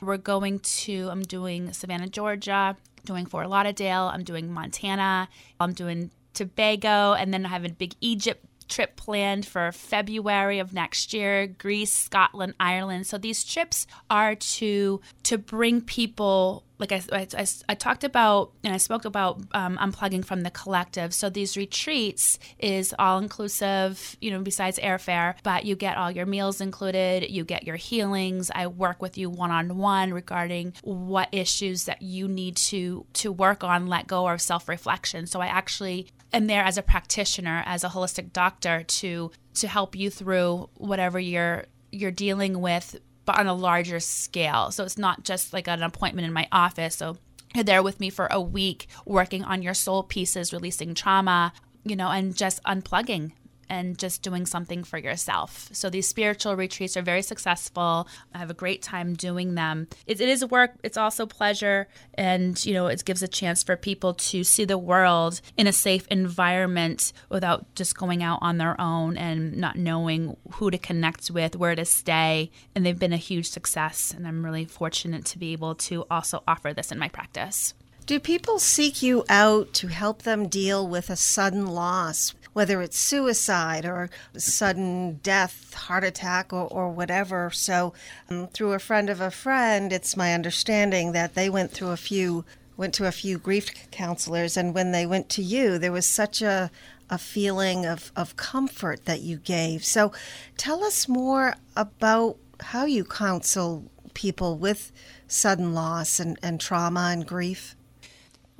We're 0.00 0.16
going 0.16 0.60
to 0.60 1.08
I'm 1.10 1.22
doing 1.22 1.72
Savannah, 1.72 2.08
Georgia, 2.08 2.76
doing 3.04 3.26
Fort 3.26 3.48
Lauderdale, 3.48 4.10
I'm 4.12 4.24
doing 4.24 4.52
Montana, 4.52 5.28
I'm 5.60 5.72
doing 5.72 6.10
Tobago, 6.34 7.12
and 7.12 7.32
then 7.32 7.44
I 7.44 7.48
have 7.50 7.64
a 7.64 7.68
big 7.68 7.94
Egypt 8.00 8.44
trip 8.72 8.96
planned 8.96 9.46
for 9.46 9.70
February 9.70 10.58
of 10.58 10.72
next 10.72 11.12
year, 11.12 11.46
Greece, 11.46 11.92
Scotland, 11.92 12.54
Ireland. 12.58 13.06
So 13.06 13.18
these 13.18 13.44
trips 13.44 13.86
are 14.10 14.34
to 14.34 15.00
to 15.24 15.38
bring 15.38 15.82
people 15.82 16.64
like 16.82 16.90
I, 16.90 17.00
I, 17.12 17.46
I, 17.68 17.74
talked 17.76 18.02
about 18.02 18.52
and 18.64 18.74
I 18.74 18.76
spoke 18.76 19.04
about 19.04 19.40
um, 19.52 19.78
unplugging 19.78 20.24
from 20.24 20.40
the 20.40 20.50
collective. 20.50 21.14
So 21.14 21.30
these 21.30 21.56
retreats 21.56 22.40
is 22.58 22.92
all 22.98 23.18
inclusive, 23.18 24.16
you 24.20 24.32
know, 24.32 24.40
besides 24.40 24.80
airfare, 24.80 25.36
but 25.44 25.64
you 25.64 25.76
get 25.76 25.96
all 25.96 26.10
your 26.10 26.26
meals 26.26 26.60
included, 26.60 27.30
you 27.30 27.44
get 27.44 27.62
your 27.62 27.76
healings. 27.76 28.50
I 28.52 28.66
work 28.66 29.00
with 29.00 29.16
you 29.16 29.30
one 29.30 29.52
on 29.52 29.78
one 29.78 30.12
regarding 30.12 30.74
what 30.82 31.28
issues 31.30 31.84
that 31.84 32.02
you 32.02 32.26
need 32.26 32.56
to 32.56 33.06
to 33.12 33.30
work 33.30 33.62
on, 33.62 33.86
let 33.86 34.08
go 34.08 34.26
of 34.28 34.40
self 34.40 34.68
reflection. 34.68 35.28
So 35.28 35.40
I 35.40 35.46
actually 35.46 36.08
am 36.32 36.48
there 36.48 36.64
as 36.64 36.78
a 36.78 36.82
practitioner, 36.82 37.62
as 37.64 37.84
a 37.84 37.90
holistic 37.90 38.32
doctor 38.32 38.82
to 38.82 39.30
to 39.54 39.68
help 39.68 39.94
you 39.94 40.10
through 40.10 40.68
whatever 40.74 41.20
you're 41.20 41.66
you're 41.92 42.10
dealing 42.10 42.60
with 42.60 42.98
but 43.32 43.40
on 43.40 43.46
a 43.46 43.54
larger 43.54 43.98
scale. 43.98 44.70
So 44.70 44.84
it's 44.84 44.98
not 44.98 45.24
just 45.24 45.52
like 45.52 45.66
an 45.66 45.82
appointment 45.82 46.26
in 46.26 46.32
my 46.32 46.46
office. 46.52 46.96
So 46.96 47.16
you're 47.54 47.64
there 47.64 47.82
with 47.82 47.98
me 47.98 48.10
for 48.10 48.26
a 48.30 48.40
week 48.40 48.88
working 49.06 49.42
on 49.44 49.62
your 49.62 49.74
soul 49.74 50.02
pieces, 50.02 50.52
releasing 50.52 50.94
trauma, 50.94 51.52
you 51.84 51.96
know, 51.96 52.08
and 52.08 52.36
just 52.36 52.62
unplugging 52.64 53.32
and 53.68 53.98
just 53.98 54.22
doing 54.22 54.46
something 54.46 54.84
for 54.84 54.98
yourself. 54.98 55.68
So 55.72 55.90
these 55.90 56.08
spiritual 56.08 56.56
retreats 56.56 56.96
are 56.96 57.02
very 57.02 57.22
successful. 57.22 58.08
I 58.34 58.38
have 58.38 58.50
a 58.50 58.54
great 58.54 58.82
time 58.82 59.14
doing 59.14 59.54
them. 59.54 59.88
it, 60.06 60.20
it 60.20 60.28
is 60.28 60.44
work, 60.44 60.72
it's 60.82 60.96
also 60.96 61.26
pleasure, 61.26 61.88
and 62.14 62.64
you 62.64 62.74
know, 62.74 62.86
it 62.86 63.04
gives 63.04 63.22
a 63.22 63.28
chance 63.28 63.62
for 63.62 63.76
people 63.76 64.14
to 64.14 64.44
see 64.44 64.64
the 64.64 64.78
world 64.78 65.40
in 65.56 65.66
a 65.66 65.72
safe 65.72 66.06
environment 66.08 67.12
without 67.28 67.74
just 67.74 67.96
going 67.96 68.22
out 68.22 68.38
on 68.42 68.58
their 68.58 68.80
own 68.80 69.16
and 69.16 69.56
not 69.56 69.76
knowing 69.76 70.36
who 70.52 70.70
to 70.70 70.78
connect 70.78 71.30
with, 71.30 71.56
where 71.56 71.74
to 71.74 71.84
stay. 71.84 72.50
And 72.74 72.84
they've 72.84 72.98
been 72.98 73.12
a 73.12 73.16
huge 73.16 73.48
success, 73.48 74.12
and 74.14 74.26
I'm 74.26 74.44
really 74.44 74.64
fortunate 74.64 75.24
to 75.26 75.38
be 75.38 75.52
able 75.52 75.74
to 75.76 76.04
also 76.10 76.42
offer 76.46 76.72
this 76.72 76.92
in 76.92 76.98
my 76.98 77.08
practice. 77.08 77.74
Do 78.04 78.18
people 78.18 78.58
seek 78.58 79.00
you 79.00 79.24
out 79.28 79.72
to 79.74 79.86
help 79.86 80.22
them 80.22 80.48
deal 80.48 80.86
with 80.86 81.08
a 81.08 81.16
sudden 81.16 81.66
loss? 81.66 82.34
Whether 82.52 82.82
it's 82.82 82.98
suicide 82.98 83.84
or 83.84 84.10
sudden 84.36 85.20
death, 85.22 85.74
heart 85.74 86.04
attack, 86.04 86.52
or, 86.52 86.66
or 86.68 86.90
whatever. 86.90 87.50
So, 87.50 87.94
um, 88.28 88.48
through 88.48 88.72
a 88.72 88.78
friend 88.78 89.08
of 89.08 89.20
a 89.20 89.30
friend, 89.30 89.92
it's 89.92 90.16
my 90.16 90.34
understanding 90.34 91.12
that 91.12 91.34
they 91.34 91.48
went 91.48 91.72
through 91.72 91.90
a 91.90 91.96
few 91.96 92.44
went 92.74 92.94
to 92.94 93.06
a 93.06 93.12
few 93.12 93.36
grief 93.36 93.70
counselors 93.90 94.56
and 94.56 94.74
when 94.74 94.92
they 94.92 95.04
went 95.04 95.28
to 95.28 95.42
you 95.42 95.76
there 95.76 95.92
was 95.92 96.06
such 96.06 96.40
a 96.40 96.70
a 97.12 97.18
feeling 97.18 97.84
of, 97.84 98.10
of 98.16 98.36
comfort 98.36 99.04
that 99.04 99.20
you 99.20 99.36
gave. 99.36 99.84
So 99.84 100.12
tell 100.56 100.82
us 100.82 101.06
more 101.06 101.54
about 101.76 102.38
how 102.58 102.86
you 102.86 103.04
counsel 103.04 103.84
people 104.14 104.56
with 104.56 104.90
sudden 105.28 105.74
loss 105.74 106.18
and, 106.18 106.38
and 106.42 106.58
trauma 106.58 107.10
and 107.12 107.26
grief. 107.26 107.76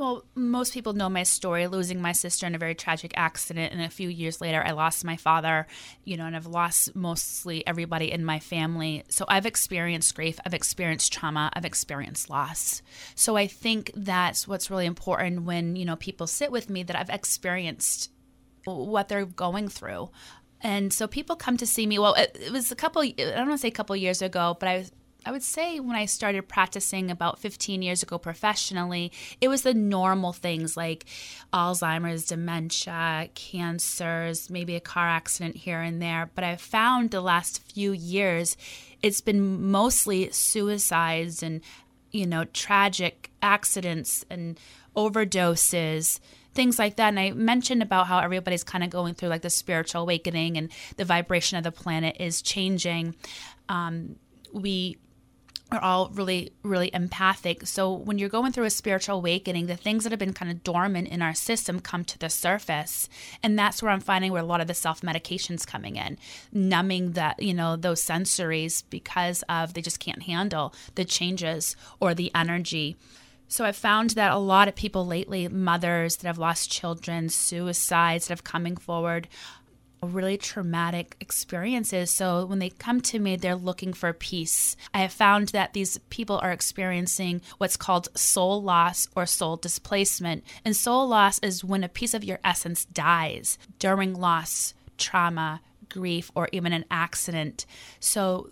Well, 0.02 0.24
most 0.34 0.74
people 0.74 0.94
know 0.94 1.08
my 1.08 1.22
story 1.22 1.68
losing 1.68 2.02
my 2.02 2.10
sister 2.10 2.44
in 2.44 2.56
a 2.56 2.58
very 2.58 2.74
tragic 2.74 3.12
accident. 3.14 3.72
And 3.72 3.80
a 3.80 3.88
few 3.88 4.08
years 4.08 4.40
later, 4.40 4.60
I 4.60 4.72
lost 4.72 5.04
my 5.04 5.16
father, 5.16 5.68
you 6.02 6.16
know, 6.16 6.26
and 6.26 6.34
I've 6.34 6.48
lost 6.48 6.96
mostly 6.96 7.64
everybody 7.68 8.10
in 8.10 8.24
my 8.24 8.40
family. 8.40 9.04
So 9.08 9.24
I've 9.28 9.46
experienced 9.46 10.12
grief, 10.16 10.40
I've 10.44 10.54
experienced 10.54 11.12
trauma, 11.12 11.52
I've 11.52 11.64
experienced 11.64 12.28
loss. 12.28 12.82
So 13.14 13.36
I 13.36 13.46
think 13.46 13.92
that's 13.94 14.48
what's 14.48 14.72
really 14.72 14.86
important 14.86 15.44
when, 15.44 15.76
you 15.76 15.84
know, 15.84 15.94
people 15.94 16.26
sit 16.26 16.50
with 16.50 16.68
me 16.68 16.82
that 16.82 16.96
I've 16.96 17.08
experienced 17.08 18.10
what 18.64 19.06
they're 19.06 19.24
going 19.24 19.68
through. 19.68 20.10
And 20.62 20.92
so 20.92 21.06
people 21.06 21.36
come 21.36 21.56
to 21.58 21.66
see 21.66 21.86
me. 21.86 22.00
Well, 22.00 22.14
it, 22.14 22.36
it 22.40 22.50
was 22.50 22.72
a 22.72 22.76
couple, 22.76 23.02
I 23.02 23.12
don't 23.12 23.36
want 23.36 23.52
to 23.52 23.58
say 23.58 23.68
a 23.68 23.70
couple 23.70 23.94
years 23.94 24.20
ago, 24.20 24.56
but 24.58 24.68
I 24.68 24.86
I 25.24 25.30
would 25.30 25.42
say 25.42 25.78
when 25.78 25.96
I 25.96 26.06
started 26.06 26.48
practicing 26.48 27.10
about 27.10 27.38
15 27.38 27.80
years 27.82 28.02
ago 28.02 28.18
professionally, 28.18 29.12
it 29.40 29.48
was 29.48 29.62
the 29.62 29.74
normal 29.74 30.32
things 30.32 30.76
like 30.76 31.04
Alzheimer's, 31.52 32.26
dementia, 32.26 33.28
cancers, 33.34 34.50
maybe 34.50 34.74
a 34.74 34.80
car 34.80 35.06
accident 35.06 35.56
here 35.56 35.80
and 35.80 36.02
there. 36.02 36.30
But 36.34 36.44
I 36.44 36.56
found 36.56 37.10
the 37.10 37.20
last 37.20 37.62
few 37.62 37.92
years 37.92 38.56
it's 39.02 39.20
been 39.20 39.70
mostly 39.70 40.30
suicides 40.30 41.42
and 41.42 41.60
you 42.12 42.26
know, 42.26 42.44
tragic 42.44 43.30
accidents 43.42 44.24
and 44.30 44.60
overdoses, 44.94 46.20
things 46.52 46.78
like 46.78 46.96
that. 46.96 47.08
And 47.08 47.18
I 47.18 47.32
mentioned 47.32 47.82
about 47.82 48.06
how 48.06 48.18
everybody's 48.18 48.62
kind 48.62 48.84
of 48.84 48.90
going 48.90 49.14
through 49.14 49.30
like 49.30 49.42
the 49.42 49.50
spiritual 49.50 50.02
awakening 50.02 50.58
and 50.58 50.70
the 50.96 51.04
vibration 51.04 51.56
of 51.56 51.64
the 51.64 51.72
planet 51.72 52.16
is 52.20 52.42
changing. 52.42 53.14
Um, 53.68 54.16
we 54.52 54.98
are 55.72 55.82
all 55.82 56.10
really, 56.12 56.52
really 56.62 56.90
empathic. 56.92 57.66
So 57.66 57.92
when 57.92 58.18
you're 58.18 58.28
going 58.28 58.52
through 58.52 58.64
a 58.64 58.70
spiritual 58.70 59.16
awakening, 59.16 59.66
the 59.66 59.76
things 59.76 60.04
that 60.04 60.12
have 60.12 60.18
been 60.18 60.32
kind 60.32 60.50
of 60.50 60.62
dormant 60.62 61.08
in 61.08 61.22
our 61.22 61.34
system 61.34 61.80
come 61.80 62.04
to 62.04 62.18
the 62.18 62.30
surface. 62.30 63.08
And 63.42 63.58
that's 63.58 63.82
where 63.82 63.90
I'm 63.90 64.00
finding 64.00 64.32
where 64.32 64.42
a 64.42 64.46
lot 64.46 64.60
of 64.60 64.66
the 64.66 64.74
self 64.74 65.00
medications 65.00 65.66
coming 65.66 65.96
in, 65.96 66.18
numbing 66.52 67.12
that, 67.12 67.42
you 67.42 67.54
know, 67.54 67.76
those 67.76 68.02
sensories 68.02 68.82
because 68.90 69.42
of 69.48 69.74
they 69.74 69.82
just 69.82 70.00
can't 70.00 70.22
handle 70.22 70.74
the 70.94 71.04
changes 71.04 71.76
or 72.00 72.14
the 72.14 72.30
energy. 72.34 72.96
So 73.48 73.66
I've 73.66 73.76
found 73.76 74.10
that 74.10 74.32
a 74.32 74.38
lot 74.38 74.66
of 74.66 74.74
people 74.74 75.06
lately, 75.06 75.46
mothers 75.46 76.16
that 76.16 76.26
have 76.26 76.38
lost 76.38 76.70
children, 76.70 77.28
suicides 77.28 78.26
that 78.26 78.32
have 78.32 78.44
coming 78.44 78.78
forward, 78.78 79.28
really 80.02 80.36
traumatic 80.36 81.16
experiences. 81.20 82.10
So 82.10 82.44
when 82.46 82.58
they 82.58 82.70
come 82.70 83.00
to 83.02 83.18
me, 83.18 83.36
they're 83.36 83.54
looking 83.54 83.92
for 83.92 84.12
peace. 84.12 84.76
I 84.92 84.98
have 84.98 85.12
found 85.12 85.48
that 85.48 85.72
these 85.72 85.98
people 86.10 86.38
are 86.42 86.52
experiencing 86.52 87.40
what's 87.58 87.76
called 87.76 88.08
soul 88.16 88.62
loss 88.62 89.08
or 89.14 89.26
soul 89.26 89.56
displacement. 89.56 90.44
And 90.64 90.76
soul 90.76 91.08
loss 91.08 91.38
is 91.38 91.64
when 91.64 91.84
a 91.84 91.88
piece 91.88 92.14
of 92.14 92.24
your 92.24 92.40
essence 92.44 92.84
dies 92.84 93.58
during 93.78 94.14
loss, 94.14 94.74
trauma, 94.98 95.60
grief, 95.88 96.30
or 96.34 96.48
even 96.52 96.72
an 96.72 96.84
accident. 96.90 97.66
So 98.00 98.48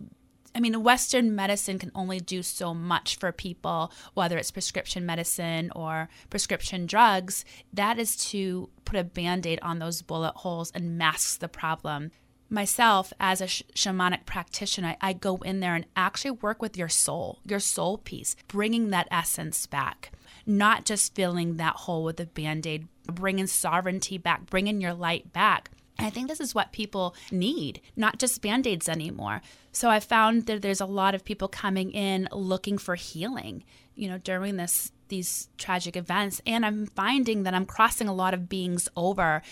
I 0.54 0.60
mean, 0.60 0.82
Western 0.82 1.34
medicine 1.34 1.78
can 1.78 1.92
only 1.94 2.18
do 2.18 2.42
so 2.42 2.74
much 2.74 3.16
for 3.16 3.30
people, 3.30 3.92
whether 4.14 4.36
it's 4.36 4.50
prescription 4.50 5.06
medicine 5.06 5.70
or 5.76 6.08
prescription 6.28 6.86
drugs. 6.86 7.44
That 7.72 7.98
is 7.98 8.16
to 8.30 8.68
put 8.84 8.98
a 8.98 9.04
band 9.04 9.46
aid 9.46 9.60
on 9.62 9.78
those 9.78 10.02
bullet 10.02 10.34
holes 10.36 10.72
and 10.74 10.98
masks 10.98 11.36
the 11.36 11.48
problem. 11.48 12.10
Myself, 12.52 13.12
as 13.20 13.40
a 13.40 13.46
sh- 13.46 13.62
shamanic 13.76 14.26
practitioner, 14.26 14.96
I 15.00 15.12
go 15.12 15.36
in 15.36 15.60
there 15.60 15.76
and 15.76 15.86
actually 15.94 16.32
work 16.32 16.60
with 16.60 16.76
your 16.76 16.88
soul, 16.88 17.38
your 17.46 17.60
soul 17.60 17.98
piece, 17.98 18.34
bringing 18.48 18.90
that 18.90 19.06
essence 19.08 19.66
back, 19.66 20.10
not 20.44 20.84
just 20.84 21.14
filling 21.14 21.58
that 21.58 21.76
hole 21.76 22.02
with 22.02 22.18
a 22.18 22.26
band 22.26 22.66
aid, 22.66 22.88
bringing 23.06 23.46
sovereignty 23.46 24.18
back, 24.18 24.46
bringing 24.46 24.80
your 24.80 24.94
light 24.94 25.32
back. 25.32 25.70
And 26.00 26.06
I 26.06 26.10
think 26.10 26.28
this 26.28 26.40
is 26.40 26.54
what 26.54 26.72
people 26.72 27.14
need, 27.30 27.80
not 27.96 28.18
just 28.18 28.40
band 28.42 28.66
aids 28.66 28.88
anymore. 28.88 29.42
So 29.72 29.90
I 29.90 30.00
found 30.00 30.46
that 30.46 30.62
there's 30.62 30.80
a 30.80 30.86
lot 30.86 31.14
of 31.14 31.24
people 31.24 31.46
coming 31.46 31.92
in 31.92 32.28
looking 32.32 32.78
for 32.78 32.94
healing, 32.94 33.64
you 33.94 34.08
know, 34.08 34.18
during 34.18 34.56
this 34.56 34.92
these 35.08 35.48
tragic 35.58 35.96
events. 35.96 36.40
And 36.46 36.64
I'm 36.64 36.86
finding 36.86 37.42
that 37.42 37.52
I'm 37.52 37.66
crossing 37.66 38.08
a 38.08 38.14
lot 38.14 38.32
of 38.32 38.48
beings 38.48 38.88
over. 38.96 39.42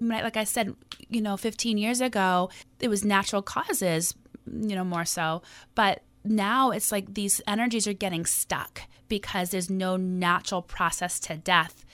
Like 0.00 0.36
I 0.36 0.44
said, 0.44 0.74
you 1.08 1.20
know, 1.20 1.36
15 1.36 1.76
years 1.76 2.00
ago, 2.00 2.50
it 2.80 2.88
was 2.88 3.04
natural 3.04 3.42
causes, 3.42 4.14
you 4.46 4.76
know, 4.76 4.84
more 4.84 5.04
so. 5.04 5.42
But 5.74 6.02
now 6.24 6.70
it's 6.70 6.92
like 6.92 7.14
these 7.14 7.40
energies 7.46 7.86
are 7.86 7.92
getting 7.92 8.24
stuck 8.24 8.82
because 9.08 9.50
there's 9.50 9.70
no 9.70 9.96
natural 9.96 10.62
process 10.62 11.18
to 11.20 11.36
death 11.36 11.84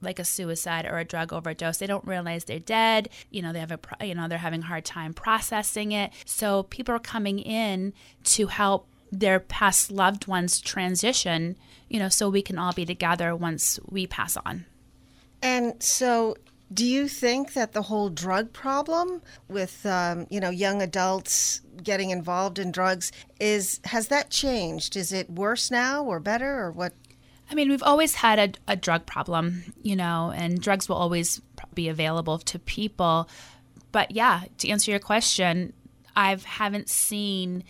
like 0.00 0.18
a 0.18 0.24
suicide 0.24 0.86
or 0.86 0.98
a 0.98 1.04
drug 1.04 1.32
overdose 1.32 1.78
they 1.78 1.86
don't 1.86 2.06
realize 2.06 2.44
they're 2.44 2.58
dead. 2.58 3.08
You 3.30 3.42
know 3.42 3.52
they 3.52 3.60
have 3.60 3.72
a 3.72 4.06
you 4.06 4.14
know 4.14 4.28
they're 4.28 4.38
having 4.38 4.62
a 4.62 4.66
hard 4.66 4.84
time 4.84 5.14
processing 5.14 5.92
it. 5.92 6.12
So 6.24 6.64
people 6.64 6.94
are 6.94 7.00
coming 7.00 7.38
in 7.38 7.92
to 8.24 8.46
help 8.46 8.88
their 9.10 9.40
past 9.40 9.90
loved 9.90 10.26
ones 10.26 10.60
transition 10.60 11.56
you 11.88 11.98
know 11.98 12.10
so 12.10 12.28
we 12.28 12.42
can 12.42 12.58
all 12.58 12.72
be 12.72 12.84
together 12.84 13.34
once 13.34 13.78
we 13.88 14.06
pass 14.06 14.36
on. 14.36 14.66
And 15.42 15.82
so 15.82 16.36
do 16.72 16.84
you 16.84 17.08
think 17.08 17.54
that 17.54 17.72
the 17.72 17.82
whole 17.82 18.10
drug 18.10 18.52
problem 18.52 19.22
with 19.48 19.84
um, 19.86 20.26
you 20.30 20.40
know 20.40 20.50
young 20.50 20.82
adults 20.82 21.62
getting 21.82 22.10
involved 22.10 22.58
in 22.58 22.70
drugs 22.70 23.12
is 23.40 23.80
has 23.84 24.08
that 24.08 24.30
changed? 24.30 24.96
Is 24.96 25.12
it 25.12 25.30
worse 25.30 25.70
now 25.70 26.04
or 26.04 26.20
better 26.20 26.58
or 26.60 26.70
what 26.70 26.92
I 27.50 27.54
mean, 27.54 27.70
we've 27.70 27.82
always 27.82 28.14
had 28.14 28.38
a, 28.38 28.72
a 28.72 28.76
drug 28.76 29.06
problem, 29.06 29.72
you 29.82 29.96
know, 29.96 30.32
and 30.34 30.60
drugs 30.60 30.88
will 30.88 30.96
always 30.96 31.40
be 31.74 31.88
available 31.88 32.38
to 32.38 32.58
people. 32.58 33.28
But 33.90 34.10
yeah, 34.10 34.42
to 34.58 34.68
answer 34.68 34.90
your 34.90 35.00
question, 35.00 35.72
I 36.14 36.36
haven't 36.44 36.88
seen 36.88 37.64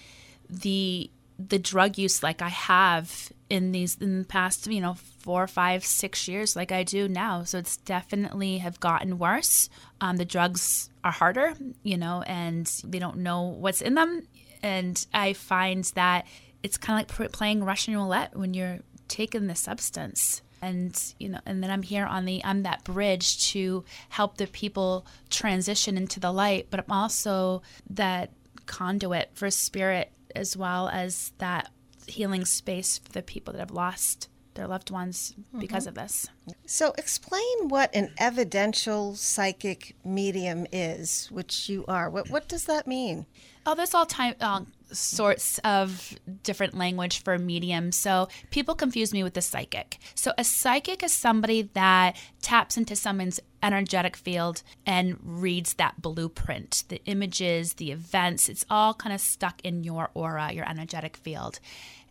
the 0.51 1.11
the 1.39 1.59
drug 1.59 1.97
use 1.99 2.21
like 2.21 2.43
I 2.43 2.49
have 2.49 3.31
in 3.49 3.71
these 3.71 3.97
in 4.01 4.21
the 4.21 4.25
past, 4.25 4.67
you 4.67 4.81
know, 4.81 4.95
four, 5.21 5.47
five, 5.47 5.85
six 5.85 6.27
years, 6.27 6.57
like 6.57 6.73
I 6.73 6.83
do 6.83 7.09
now. 7.09 7.45
So 7.45 7.59
it's 7.59 7.77
definitely 7.77 8.59
have 8.59 8.81
gotten 8.81 9.19
worse. 9.19 9.71
Um, 10.01 10.17
the 10.17 10.25
drugs 10.25 10.91
are 11.05 11.13
harder, 11.13 11.55
you 11.85 11.97
know, 11.97 12.23
and 12.23 12.67
they 12.85 12.99
don't 12.99 13.19
know 13.19 13.43
what's 13.43 13.81
in 13.83 13.95
them. 13.95 14.27
And 14.63 15.07
I 15.15 15.35
find 15.35 15.85
that 15.95 16.27
it's 16.63 16.77
kind 16.77 17.01
of 17.01 17.19
like 17.19 17.33
playing 17.33 17.63
Russian 17.63 17.95
roulette 17.95 18.37
when 18.37 18.53
you're 18.53 18.81
taken 19.09 19.47
the 19.47 19.55
substance 19.55 20.43
and 20.61 21.15
you 21.19 21.29
know 21.29 21.41
and 21.47 21.63
then 21.63 21.71
i'm 21.71 21.83
here 21.83 22.05
on 22.05 22.25
the 22.25 22.45
i'm 22.45 22.63
that 22.63 22.83
bridge 22.85 23.51
to 23.51 23.85
help 24.09 24.37
the 24.37 24.47
people 24.47 25.07
transition 25.31 25.97
into 25.97 26.19
the 26.19 26.33
light 26.33 26.67
but 26.71 26.81
i'm 26.81 26.93
also 26.93 27.63
that 27.89 28.31
conduit 28.67 29.31
for 29.35 29.51
spirit 29.51 30.11
as 30.35 30.57
well 30.57 30.89
as 30.89 31.33
that 31.39 31.71
healing 32.07 32.45
space 32.45 32.99
for 32.99 33.13
the 33.13 33.23
people 33.23 33.53
that 33.53 33.61
have 33.61 33.71
lost 33.71 34.29
their 34.59 34.67
loved 34.67 34.91
ones 34.91 35.35
mm-hmm. 35.39 35.61
because 35.61 35.87
of 35.87 35.95
this. 35.95 36.27
So 36.67 36.93
explain 36.99 37.69
what 37.69 37.95
an 37.95 38.13
evidential 38.19 39.15
psychic 39.15 39.95
medium 40.05 40.67
is 40.73 41.29
which 41.31 41.69
you 41.69 41.85
are. 41.87 42.11
What, 42.11 42.29
what 42.29 42.49
does 42.49 42.65
that 42.65 42.87
mean? 42.87 43.27
Oh 43.65 43.75
there's 43.75 43.95
all 43.95 44.07
time 44.07 44.35
uh, 44.41 44.63
sorts 44.93 45.59
of 45.65 46.19
different 46.43 46.77
language 46.77 47.23
for 47.23 47.39
medium. 47.39 47.93
So 47.93 48.29
people 48.51 48.75
confuse 48.75 49.13
me 49.13 49.23
with 49.23 49.35
the 49.35 49.43
psychic. 49.43 49.99
So 50.15 50.33
a 50.39 50.45
psychic 50.45 51.03
is 51.03 51.13
somebody 51.13 51.63
that 51.75 52.17
taps 52.43 52.77
into 52.77 52.97
someone's 52.97 53.41
energetic 53.63 54.17
field 54.17 54.63
and 54.87 55.19
reads 55.23 55.75
that 55.75 56.01
blueprint, 56.01 56.85
the 56.89 57.01
images, 57.05 57.75
the 57.75 57.91
events. 57.93 58.49
It's 58.49 58.65
all 58.71 58.95
kind 58.95 59.15
of 59.15 59.21
stuck 59.21 59.61
in 59.63 59.85
your 59.85 60.11
aura, 60.15 60.53
your 60.53 60.69
energetic 60.69 61.17
field. 61.17 61.61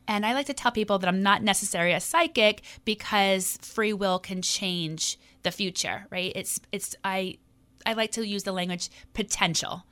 And 0.08 0.26
I 0.26 0.34
like 0.34 0.46
to 0.46 0.54
tell 0.54 0.72
people 0.72 1.00
that 1.00 1.08
I'm 1.08 1.22
not 1.22 1.44
necessarily 1.44 1.94
a 1.94 2.00
psychic 2.00 2.62
because 2.86 3.58
free 3.62 3.94
will 3.94 4.20
can 4.20 4.42
change 4.42 5.20
the 5.44 5.52
future, 5.52 6.08
right? 6.10 6.32
It's 6.36 6.60
it's 6.72 6.96
I 7.04 7.38
I 7.86 7.94
like 7.94 8.12
to 8.12 8.26
use 8.26 8.44
the 8.44 8.54
language 8.54 8.90
potential 9.14 9.84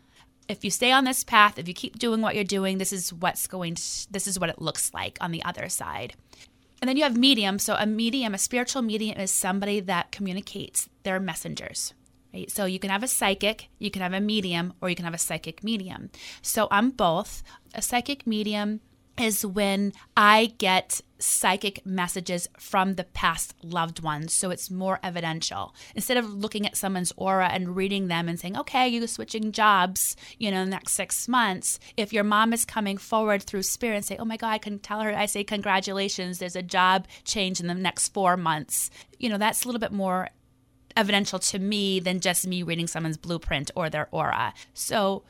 if 0.48 0.64
you 0.64 0.72
stay 0.72 0.92
on 0.92 1.04
this 1.04 1.24
path, 1.24 1.58
if 1.58 1.68
you 1.68 1.74
keep 1.74 1.98
doing 1.98 2.22
what 2.22 2.36
you're 2.36 2.44
doing, 2.44 2.78
this 2.78 2.94
is 2.94 3.12
what's 3.12 3.48
going 3.48 3.76
to, 3.76 4.12
this 4.12 4.28
is 4.28 4.40
what 4.40 4.50
it 4.50 4.62
looks 4.62 4.94
like 4.94 5.18
on 5.22 5.32
the 5.32 5.44
other 5.44 5.70
side. 5.70 6.14
And 6.82 6.90
then 6.90 6.98
you 6.98 7.04
have 7.04 7.18
medium. 7.18 7.58
So 7.58 7.76
a 7.76 7.86
medium, 7.86 8.34
a 8.34 8.38
spiritual 8.38 8.82
medium 8.82 9.20
is 9.20 9.32
somebody 9.32 9.80
that 9.80 10.12
communicates. 10.12 10.90
They're 11.04 11.20
messengers. 11.20 11.94
Right? 12.34 12.52
So 12.52 12.66
you 12.66 12.80
can 12.80 12.90
have 12.90 13.04
a 13.04 13.08
psychic, 13.08 13.70
you 13.80 13.90
can 13.90 14.02
have 14.02 14.14
a 14.14 14.20
medium, 14.20 14.74
or 14.82 14.90
you 14.90 14.96
can 14.96 15.06
have 15.06 15.14
a 15.14 15.18
psychic 15.18 15.64
medium. 15.64 16.10
So 16.42 16.68
I'm 16.70 16.92
both. 16.92 17.44
A 17.74 17.82
psychic 17.82 18.28
medium 18.28 18.82
is 19.18 19.46
when 19.46 19.94
I 20.18 20.54
get 20.58 21.02
psychic 21.26 21.86
messages 21.86 22.48
from 22.60 22.94
the 22.96 23.04
past 23.04 23.54
loved 23.64 24.02
ones. 24.02 24.34
So 24.34 24.52
it's 24.52 24.70
more 24.70 25.00
evidential. 25.04 25.74
Instead 25.96 26.18
of 26.18 26.34
looking 26.34 26.66
at 26.66 26.78
someone's 26.78 27.14
aura 27.18 27.50
and 27.50 27.76
reading 27.76 28.08
them 28.08 28.30
and 28.30 28.40
saying, 28.40 28.58
okay, 28.58 28.88
you're 28.88 29.08
switching 29.08 29.52
jobs, 29.52 30.16
you 30.38 30.52
know, 30.52 30.60
in 30.62 30.66
the 30.66 30.72
next 30.72 30.94
six 30.94 31.28
months, 31.28 31.80
if 31.98 32.14
your 32.14 32.24
mom 32.24 32.54
is 32.54 32.66
coming 32.66 32.98
forward 32.98 33.44
through 33.44 33.64
spirit 33.64 33.96
and 33.96 34.06
say, 34.06 34.18
oh 34.18 34.26
my 34.26 34.38
God, 34.38 34.50
I 34.50 34.58
can 34.58 34.80
tell 34.80 35.02
her, 35.02 35.16
I 35.16 35.26
say, 35.26 35.44
congratulations, 35.44 36.40
there's 36.40 36.56
a 36.56 36.62
job 36.62 37.08
change 37.24 37.60
in 37.60 37.68
the 37.68 37.74
next 37.74 38.10
four 38.10 38.38
months, 38.38 38.90
you 39.20 39.30
know, 39.30 39.38
that's 39.38 39.64
a 39.64 39.68
little 39.68 39.80
bit 39.80 39.92
more 39.92 40.30
evidential 40.98 41.40
to 41.40 41.60
me 41.60 42.00
than 42.00 42.20
just 42.20 42.48
me 42.48 42.64
reading 42.64 42.88
someone's 42.88 43.18
blueprint 43.18 43.72
or 43.76 43.90
their 43.90 44.08
aura. 44.12 44.54
So 44.74 45.24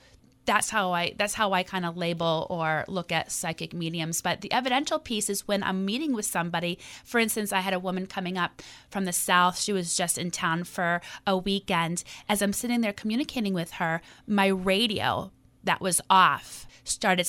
that's 0.45 0.69
how 0.69 0.91
I 0.91 1.13
that's 1.17 1.33
how 1.33 1.53
I 1.53 1.63
kind 1.63 1.85
of 1.85 1.97
label 1.97 2.47
or 2.49 2.85
look 2.87 3.11
at 3.11 3.31
psychic 3.31 3.73
mediums. 3.73 4.21
But 4.21 4.41
the 4.41 4.51
evidential 4.51 4.99
piece 4.99 5.29
is 5.29 5.47
when 5.47 5.63
I'm 5.63 5.85
meeting 5.85 6.13
with 6.13 6.25
somebody. 6.25 6.79
For 7.03 7.19
instance, 7.19 7.51
I 7.51 7.59
had 7.59 7.73
a 7.73 7.79
woman 7.79 8.07
coming 8.07 8.37
up 8.37 8.61
from 8.89 9.05
the 9.05 9.13
south. 9.13 9.59
She 9.59 9.73
was 9.73 9.95
just 9.95 10.17
in 10.17 10.31
town 10.31 10.63
for 10.63 11.01
a 11.25 11.37
weekend. 11.37 12.03
As 12.29 12.41
I'm 12.41 12.53
sitting 12.53 12.81
there 12.81 12.93
communicating 12.93 13.53
with 13.53 13.71
her, 13.73 14.01
my 14.27 14.47
radio 14.47 15.31
that 15.63 15.81
was 15.81 15.99
off 16.09 16.64
started 16.85 17.27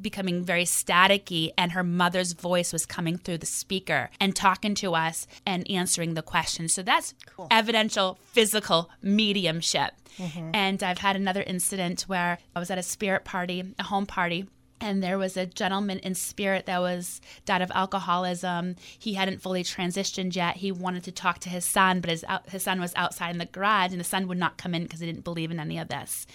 becoming 0.00 0.42
very 0.42 0.64
staticky 0.64 1.50
and 1.56 1.72
her 1.72 1.84
mother's 1.84 2.32
voice 2.32 2.72
was 2.72 2.86
coming 2.86 3.16
through 3.18 3.38
the 3.38 3.46
speaker 3.46 4.10
and 4.18 4.34
talking 4.34 4.74
to 4.74 4.94
us 4.94 5.26
and 5.46 5.70
answering 5.70 6.14
the 6.14 6.22
questions 6.22 6.72
so 6.72 6.82
that's 6.82 7.14
cool. 7.26 7.46
evidential 7.50 8.18
physical 8.32 8.90
mediumship 9.02 9.92
mm-hmm. 10.18 10.50
and 10.54 10.82
i've 10.82 10.98
had 10.98 11.16
another 11.16 11.42
incident 11.42 12.02
where 12.02 12.38
i 12.56 12.58
was 12.58 12.70
at 12.70 12.78
a 12.78 12.82
spirit 12.82 13.24
party 13.24 13.74
a 13.78 13.84
home 13.84 14.06
party 14.06 14.46
and 14.80 15.02
there 15.02 15.16
was 15.16 15.36
a 15.36 15.46
gentleman 15.46 15.98
in 16.00 16.14
spirit 16.14 16.66
that 16.66 16.80
was 16.80 17.20
died 17.46 17.62
of 17.62 17.72
alcoholism. 17.74 18.76
He 18.98 19.14
hadn't 19.14 19.40
fully 19.40 19.64
transitioned 19.64 20.36
yet. 20.36 20.56
He 20.56 20.72
wanted 20.72 21.04
to 21.04 21.12
talk 21.12 21.38
to 21.40 21.48
his 21.48 21.64
son, 21.64 22.00
but 22.00 22.10
his 22.10 22.24
his 22.48 22.64
son 22.64 22.80
was 22.80 22.92
outside 22.94 23.30
in 23.30 23.38
the 23.38 23.46
garage, 23.46 23.92
and 23.92 24.00
the 24.00 24.04
son 24.04 24.28
would 24.28 24.36
not 24.36 24.58
come 24.58 24.74
in 24.74 24.82
because 24.82 25.00
he 25.00 25.06
didn't 25.06 25.24
believe 25.24 25.50
in 25.50 25.58
any 25.58 25.78
of 25.78 25.88
this. 25.88 26.26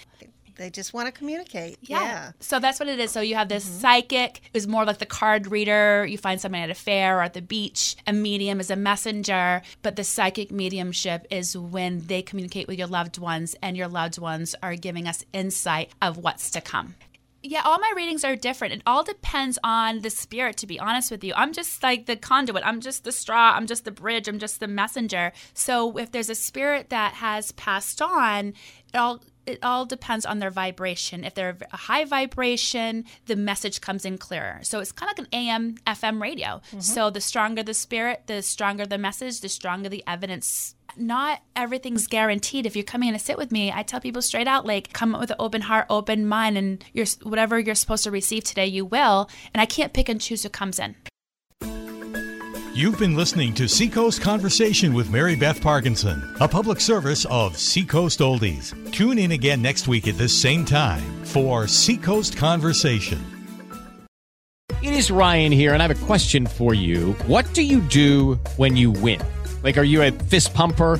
They 0.60 0.70
just 0.70 0.94
want 0.94 1.08
to 1.08 1.14
communicate. 1.14 1.78
Yeah. 1.82 2.02
Yeah. 2.02 2.32
So 2.42 2.60
that's 2.60 2.82
what 2.82 2.90
it 2.90 3.00
is. 3.00 3.12
So 3.12 3.22
you 3.22 3.36
have 3.36 3.48
this 3.48 3.64
mm-hmm. 3.66 3.80
psychic 3.80 4.42
is 4.54 4.68
more 4.68 4.84
like 4.84 4.98
the 4.98 5.06
card 5.06 5.50
reader. 5.50 6.06
You 6.06 6.18
find 6.18 6.40
someone 6.40 6.62
at 6.62 6.70
a 6.70 6.76
fair 6.76 7.20
or 7.20 7.22
at 7.22 7.34
the 7.34 7.42
beach. 7.42 7.96
A 8.06 8.12
medium 8.12 8.60
is 8.60 8.70
a 8.70 8.76
messenger, 8.76 9.62
but 9.84 9.96
the 9.96 10.04
psychic 10.04 10.52
mediumship 10.52 11.26
is 11.32 11.58
when 11.58 12.06
they 12.08 12.22
communicate 12.22 12.68
with 12.68 12.78
your 12.78 12.88
loved 12.88 13.18
ones 13.18 13.56
and 13.64 13.78
your 13.78 13.88
loved 13.88 14.20
ones 14.20 14.54
are 14.62 14.76
giving 14.76 15.08
us 15.08 15.24
insight 15.32 15.92
of 16.02 16.18
what's 16.18 16.52
to 16.52 16.60
come. 16.60 16.96
Yeah, 17.42 17.62
all 17.64 17.80
my 17.80 17.94
readings 17.96 18.26
are 18.26 18.36
different. 18.36 18.74
It 18.74 18.82
all 18.86 19.04
depends 19.04 19.58
on 19.64 20.00
the 20.00 20.10
spirit, 20.10 20.58
to 20.58 20.68
be 20.68 20.78
honest 20.78 21.10
with 21.10 21.24
you. 21.24 21.32
I'm 21.38 21.54
just 21.54 21.82
like 21.82 22.06
the 22.06 22.18
conduit. 22.18 22.64
I'm 22.66 22.82
just 22.82 23.06
the 23.06 23.14
straw. 23.14 23.54
I'm 23.56 23.66
just 23.66 23.86
the 23.86 23.92
bridge. 23.92 24.28
I'm 24.28 24.40
just 24.40 24.60
the 24.60 24.68
messenger. 24.68 25.32
So 25.54 25.98
if 25.98 26.12
there's 26.12 26.30
a 26.30 26.36
spirit 26.36 26.90
that 26.90 27.14
has 27.14 27.54
passed 27.54 28.02
on, 28.02 28.50
it 28.94 28.98
all 28.98 29.22
it 29.50 29.60
all 29.64 29.86
depends 29.86 30.26
on 30.26 30.40
their 30.40 30.50
vibration. 30.50 31.24
If 31.24 31.34
they're 31.34 31.58
a 31.72 31.78
high 31.78 32.06
vibration, 32.06 33.06
the 33.26 33.36
message 33.36 33.82
comes 33.82 34.06
in 34.06 34.18
clearer. 34.18 34.60
So 34.62 34.80
it's 34.80 34.92
kind 34.92 35.12
of 35.12 35.18
like 35.18 35.28
an 35.28 35.34
AM, 35.34 35.76
FM 35.86 36.22
radio. 36.22 36.62
Mm-hmm. 36.68 36.80
So 36.80 37.10
the 37.10 37.22
stronger 37.22 37.64
the 37.64 37.74
spirit, 37.74 38.24
the 38.28 38.42
stronger 38.42 38.86
the 38.86 38.98
message, 38.98 39.42
the 39.42 39.50
stronger 39.50 39.90
the 39.90 40.04
evidence. 40.08 40.76
Not 40.98 41.42
everything's 41.56 42.08
guaranteed. 42.08 42.66
If 42.66 42.76
you're 42.76 42.84
coming 42.84 43.10
in 43.10 43.14
to 43.14 43.20
sit 43.20 43.38
with 43.38 43.52
me, 43.52 43.72
I 43.72 43.84
tell 43.84 44.00
people 44.00 44.22
straight 44.22 44.48
out, 44.48 44.66
like, 44.66 44.92
come 44.92 45.18
with 45.20 45.30
an 45.32 45.38
open 45.40 45.62
heart, 45.62 45.86
open 45.90 46.26
mind, 46.28 46.58
and 46.58 46.84
you're 46.94 47.06
whatever 47.24 47.60
you're 47.60 47.76
supposed 47.76 48.04
to 48.06 48.12
receive 48.12 48.44
today, 48.44 48.66
you 48.66 48.86
will. 48.86 49.30
And 49.54 49.62
I 49.62 49.66
can't 49.66 49.94
pick 49.94 50.10
and 50.10 50.20
choose 50.20 50.44
who 50.44 50.50
comes 50.50 50.80
in. 50.80 50.96
You've 52.76 53.00
been 53.00 53.16
listening 53.16 53.56
to 53.56 53.68
Seacoast 53.68 54.22
Conversation 54.22 54.94
with 54.94 55.12
Mary 55.12 55.36
Beth 55.36 55.60
Parkinson, 55.60 56.36
a 56.40 56.48
public 56.48 56.80
service 56.80 57.26
of 57.26 57.58
Seacoast 57.58 58.20
Oldies. 58.20 58.92
Tune 58.92 59.18
in 59.18 59.32
again 59.32 59.60
next 59.60 59.88
week 59.88 60.08
at 60.08 60.20
this 60.20 60.40
same 60.40 60.66
time 60.66 61.26
for 61.26 61.68
Seacoast 61.68 62.38
Conversation. 62.38 63.20
It 64.84 64.94
is 64.94 65.10
Ryan 65.10 65.52
here, 65.52 65.74
and 65.74 65.82
I 65.82 65.88
have 65.88 66.04
a 66.04 66.06
question 66.06 66.46
for 66.46 66.76
you. 66.76 67.14
What 67.26 67.52
do 67.54 67.64
you 67.64 67.80
do 67.82 68.36
when 68.58 68.78
you 68.78 68.92
win? 68.92 69.20
Like, 69.64 69.78
are 69.80 69.84
you 69.84 70.04
a 70.04 70.12
fist 70.12 70.54
pumper? 70.54 71.00